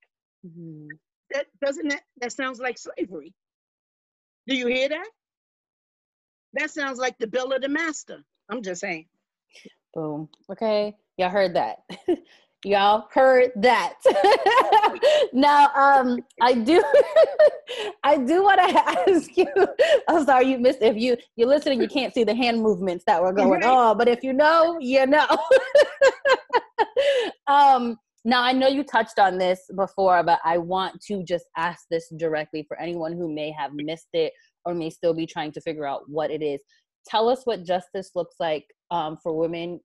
[0.45, 0.87] Mm-hmm.
[1.33, 3.33] That doesn't that that sounds like slavery.
[4.47, 5.09] Do you hear that?
[6.53, 8.23] That sounds like the bill of the master.
[8.49, 9.05] I'm just saying.
[9.93, 10.29] Boom.
[10.49, 10.95] Okay.
[11.17, 11.77] Y'all heard that.
[12.63, 13.95] y'all heard that.
[15.33, 16.83] Now um i do
[18.03, 19.47] i do want to ask you
[20.09, 23.21] i'm sorry you missed if you you're listening you can't see the hand movements that
[23.21, 25.25] were going on but if you know you know.
[27.47, 31.85] Um now i know you touched on this before but i want to just ask
[31.89, 34.33] this directly for anyone who may have missed it
[34.65, 36.61] or may still be trying to figure out what it is.
[37.07, 39.79] Tell us what justice looks like um, for women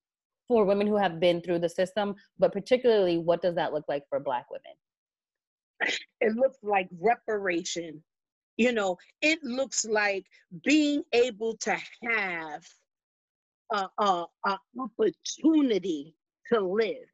[0.48, 4.04] for women who have been through the system, but particularly what does that look like
[4.08, 5.92] for Black women?
[6.20, 8.02] It looks like reparation.
[8.56, 10.24] You know, it looks like
[10.64, 11.76] being able to
[12.08, 12.62] have
[13.70, 14.24] a,
[14.78, 16.14] opportunity
[16.52, 17.08] to live,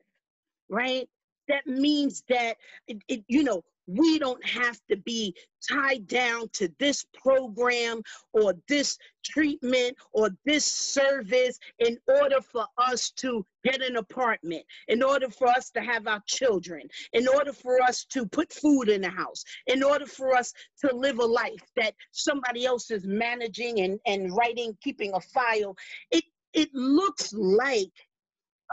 [0.68, 1.08] right?
[1.48, 2.56] That means that,
[2.86, 5.34] it, it, you know, we don't have to be
[5.68, 8.02] tied down to this program
[8.32, 15.02] or this treatment or this service in order for us to get an apartment, in
[15.02, 19.02] order for us to have our children, in order for us to put food in
[19.02, 23.80] the house, in order for us to live a life that somebody else is managing
[23.80, 25.76] and, and writing, keeping a file.
[26.10, 27.92] It, it looks like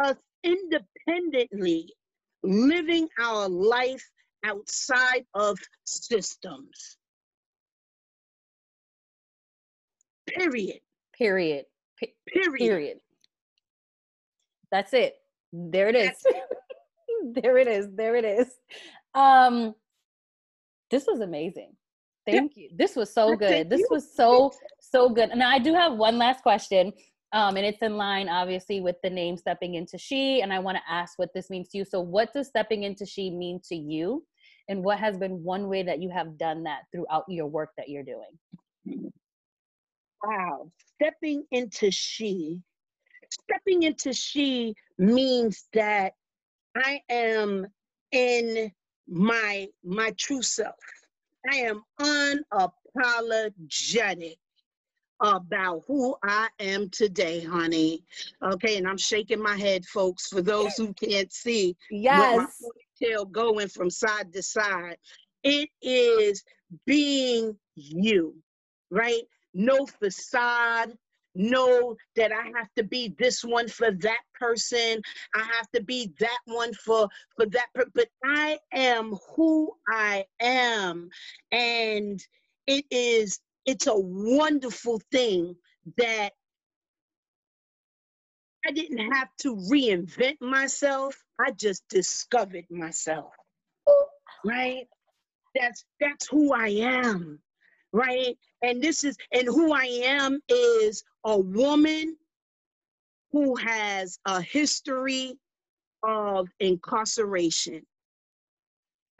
[0.03, 1.93] us independently
[2.43, 4.09] living our life
[4.45, 6.97] outside of systems.
[10.27, 10.79] Period.
[11.17, 11.65] Period.
[11.97, 12.57] P- period.
[12.57, 12.97] Period.
[14.71, 15.15] That's it.
[15.51, 16.23] There it is.
[17.33, 17.87] there it is.
[17.95, 18.47] There it is.
[19.15, 19.73] Um
[20.91, 21.73] this was amazing.
[22.25, 22.63] Thank yeah.
[22.63, 22.69] you.
[22.75, 23.69] This was so good.
[23.69, 25.29] This was so so good.
[25.29, 26.93] And I do have one last question.
[27.31, 30.41] Um, and it's in line, obviously, with the name Stepping Into She.
[30.41, 31.85] And I want to ask what this means to you.
[31.85, 34.25] So, what does Stepping Into She mean to you?
[34.69, 37.89] And what has been one way that you have done that throughout your work that
[37.89, 39.11] you're doing?
[40.23, 40.71] Wow.
[40.95, 42.61] Stepping into She.
[43.31, 46.13] Stepping into She means that
[46.77, 47.67] I am
[48.11, 48.71] in
[49.07, 50.75] my my true self.
[51.51, 54.37] I am unapologetic
[55.21, 58.03] about who I am today, honey.
[58.43, 61.75] Okay, and I'm shaking my head, folks, for those who can't see.
[61.89, 62.61] Yes.
[63.01, 64.97] Ponytail going from side to side.
[65.43, 66.43] It is
[66.85, 68.35] being you,
[68.89, 69.23] right?
[69.53, 70.93] No facade.
[71.35, 75.01] Know that I have to be this one for that person.
[75.35, 77.67] I have to be that one for for that.
[77.75, 81.09] Per- but I am who I am,
[81.51, 82.19] and
[82.67, 85.55] it is it's a wonderful thing
[85.97, 86.33] that
[88.65, 91.15] I didn't have to reinvent myself.
[91.39, 93.33] I just discovered myself.
[94.45, 94.87] Right?
[95.55, 97.39] That's that's who I am.
[97.91, 98.37] Right?
[98.61, 102.15] And this is and who I am is a woman
[103.31, 105.37] who has a history
[106.03, 107.85] of incarceration.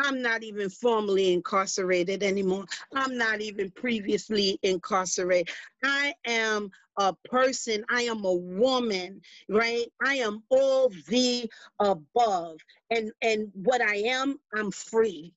[0.01, 2.65] I'm not even formally incarcerated anymore.
[2.95, 5.53] I'm not even previously incarcerated.
[5.83, 9.88] I am a person, I am a woman, right?
[10.06, 12.60] I am all the above.
[12.91, 15.34] And and what I am, I'm free.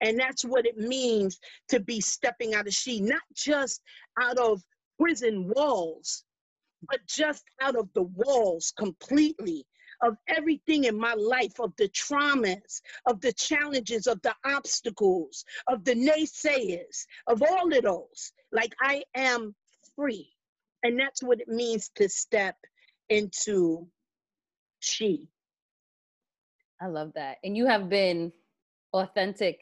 [0.00, 3.82] And that's what it means to be stepping out of she, not just
[4.20, 4.62] out of
[5.00, 6.24] prison walls,
[6.88, 9.66] but just out of the walls completely
[10.02, 15.84] of everything in my life, of the traumas, of the challenges, of the obstacles, of
[15.84, 18.32] the naysayers, of all of those.
[18.52, 19.54] Like I am
[19.96, 20.33] free.
[20.84, 22.56] And that's what it means to step
[23.08, 23.88] into
[24.80, 25.26] she.
[26.80, 27.38] I love that.
[27.42, 28.32] And you have been
[28.92, 29.60] authentic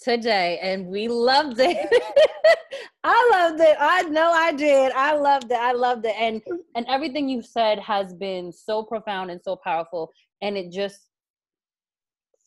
[0.00, 1.76] today and we loved it.
[3.04, 3.76] I loved it.
[3.78, 4.92] I know I did.
[4.92, 5.58] I loved it.
[5.58, 6.14] I loved it.
[6.16, 6.40] And
[6.74, 10.10] and everything you said has been so profound and so powerful.
[10.40, 11.00] And it just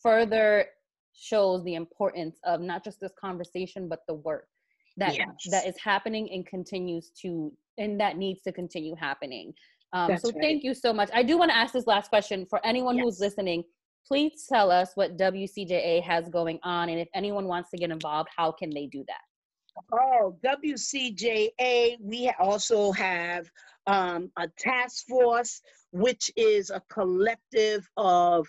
[0.02, 0.66] further
[1.14, 4.48] shows the importance of not just this conversation, but the work
[4.96, 5.28] that yes.
[5.50, 9.52] that is happening and continues to and that needs to continue happening.
[9.92, 10.40] Um, so right.
[10.40, 11.08] thank you so much.
[11.14, 13.04] I do want to ask this last question for anyone yes.
[13.04, 13.64] who's listening.
[14.06, 18.28] Please tell us what WCJA has going on, and if anyone wants to get involved,
[18.36, 19.20] how can they do that?
[19.92, 23.48] Oh, WCJA, we also have
[23.86, 25.60] um, a task force,
[25.92, 28.46] which is a collective of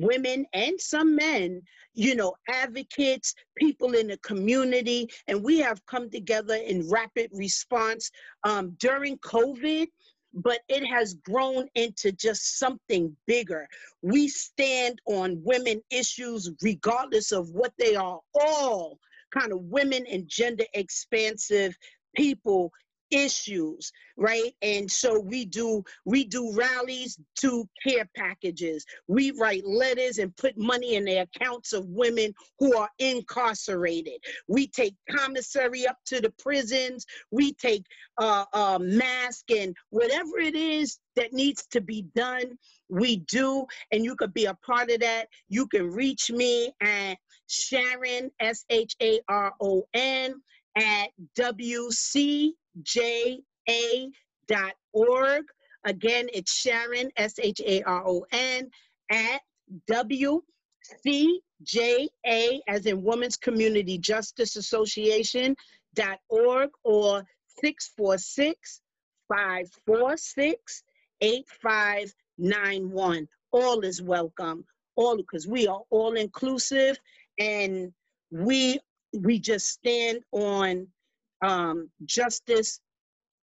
[0.00, 1.62] women and some men,
[1.94, 8.10] you know, advocates, people in the community, and we have come together in rapid response
[8.44, 9.88] um, during COVID.
[10.38, 13.66] But it has grown into just something bigger.
[14.02, 18.98] We stand on women issues regardless of what they are, all
[19.32, 21.74] kind of women and gender expansive
[22.14, 22.70] people
[23.10, 24.54] issues right?
[24.62, 28.84] And so we do we do rallies to care packages.
[29.08, 34.24] We write letters and put money in the accounts of women who are incarcerated.
[34.48, 37.04] We take commissary up to the prisons.
[37.30, 37.84] We take
[38.18, 43.66] uh, uh mask and whatever it is that needs to be done we do.
[43.90, 45.26] And you could be a part of that.
[45.48, 47.16] You can reach me at
[47.48, 50.34] sharon s-h-a-r-o-n
[50.76, 51.08] at
[52.82, 53.42] wcja.org.
[55.84, 58.70] Again, it's Sharon, S H A R O N,
[59.10, 59.40] at
[59.90, 60.40] WCJA,
[62.68, 67.24] as in Women's Community Justice Association.org or
[67.60, 68.80] 646
[69.28, 70.82] 546
[71.20, 73.28] 8591.
[73.52, 74.64] All is welcome.
[74.96, 76.98] All because we are all inclusive
[77.38, 77.92] and
[78.30, 78.80] we
[79.14, 80.86] we just stand on
[81.42, 82.80] um, justice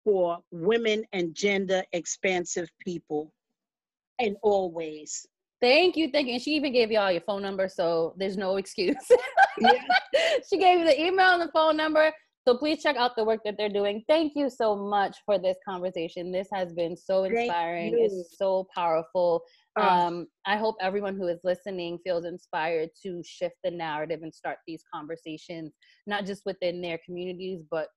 [0.03, 3.31] for women and gender expansive people
[4.19, 5.25] in all ways.
[5.61, 6.33] Thank you, thank you.
[6.33, 8.95] And she even gave you all your phone number, so there's no excuse.
[9.59, 9.73] yeah.
[10.49, 12.11] she gave you the email and the phone number.
[12.47, 14.03] So please check out the work that they're doing.
[14.07, 16.31] Thank you so much for this conversation.
[16.31, 17.95] This has been so inspiring.
[17.99, 19.43] It's so powerful.
[19.79, 24.33] Uh, um, I hope everyone who is listening feels inspired to shift the narrative and
[24.33, 25.73] start these conversations,
[26.07, 27.87] not just within their communities, but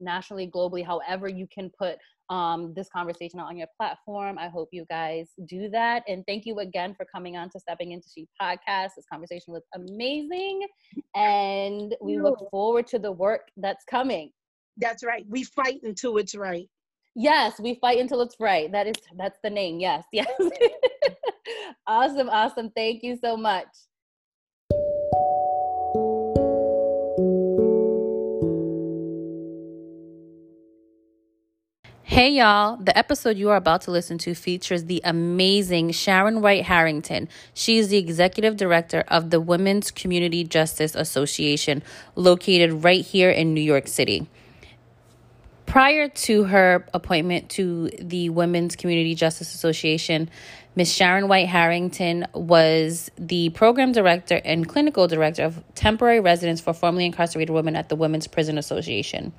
[0.00, 1.96] nationally, globally, however you can put
[2.28, 4.38] um, this conversation on your platform.
[4.38, 6.02] I hope you guys do that.
[6.08, 8.90] And thank you again for coming on to Stepping Into She podcast.
[8.96, 10.66] This conversation was amazing.
[11.14, 14.30] And we look forward to the work that's coming.
[14.78, 15.24] That's right.
[15.28, 16.68] We fight until it's right.
[17.14, 18.72] Yes, we fight until it's right.
[18.72, 19.80] That is that's the name.
[19.80, 20.30] Yes, yes.
[21.86, 22.70] awesome, awesome.
[22.70, 23.66] Thank you so much.
[32.02, 36.64] Hey y'all, the episode you are about to listen to features the amazing Sharon White
[36.64, 37.28] Harrington.
[37.52, 41.82] She is the executive director of the Women's Community Justice Association,
[42.14, 44.28] located right here in New York City.
[45.72, 50.28] Prior to her appointment to the Women's Community Justice Association,
[50.76, 50.92] Ms.
[50.92, 57.06] Sharon White Harrington was the program director and clinical director of temporary residence for formerly
[57.06, 59.32] incarcerated women at the Women's Prison Association.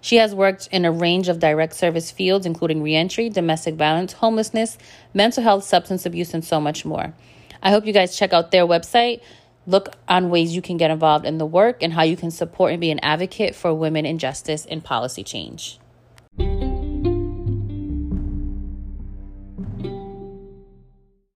[0.00, 4.78] She has worked in a range of direct service fields, including reentry, domestic violence, homelessness,
[5.12, 7.12] mental health, substance abuse, and so much more.
[7.60, 9.20] I hope you guys check out their website.
[9.66, 12.72] Look on ways you can get involved in the work and how you can support
[12.72, 15.78] and be an advocate for women in justice and policy change.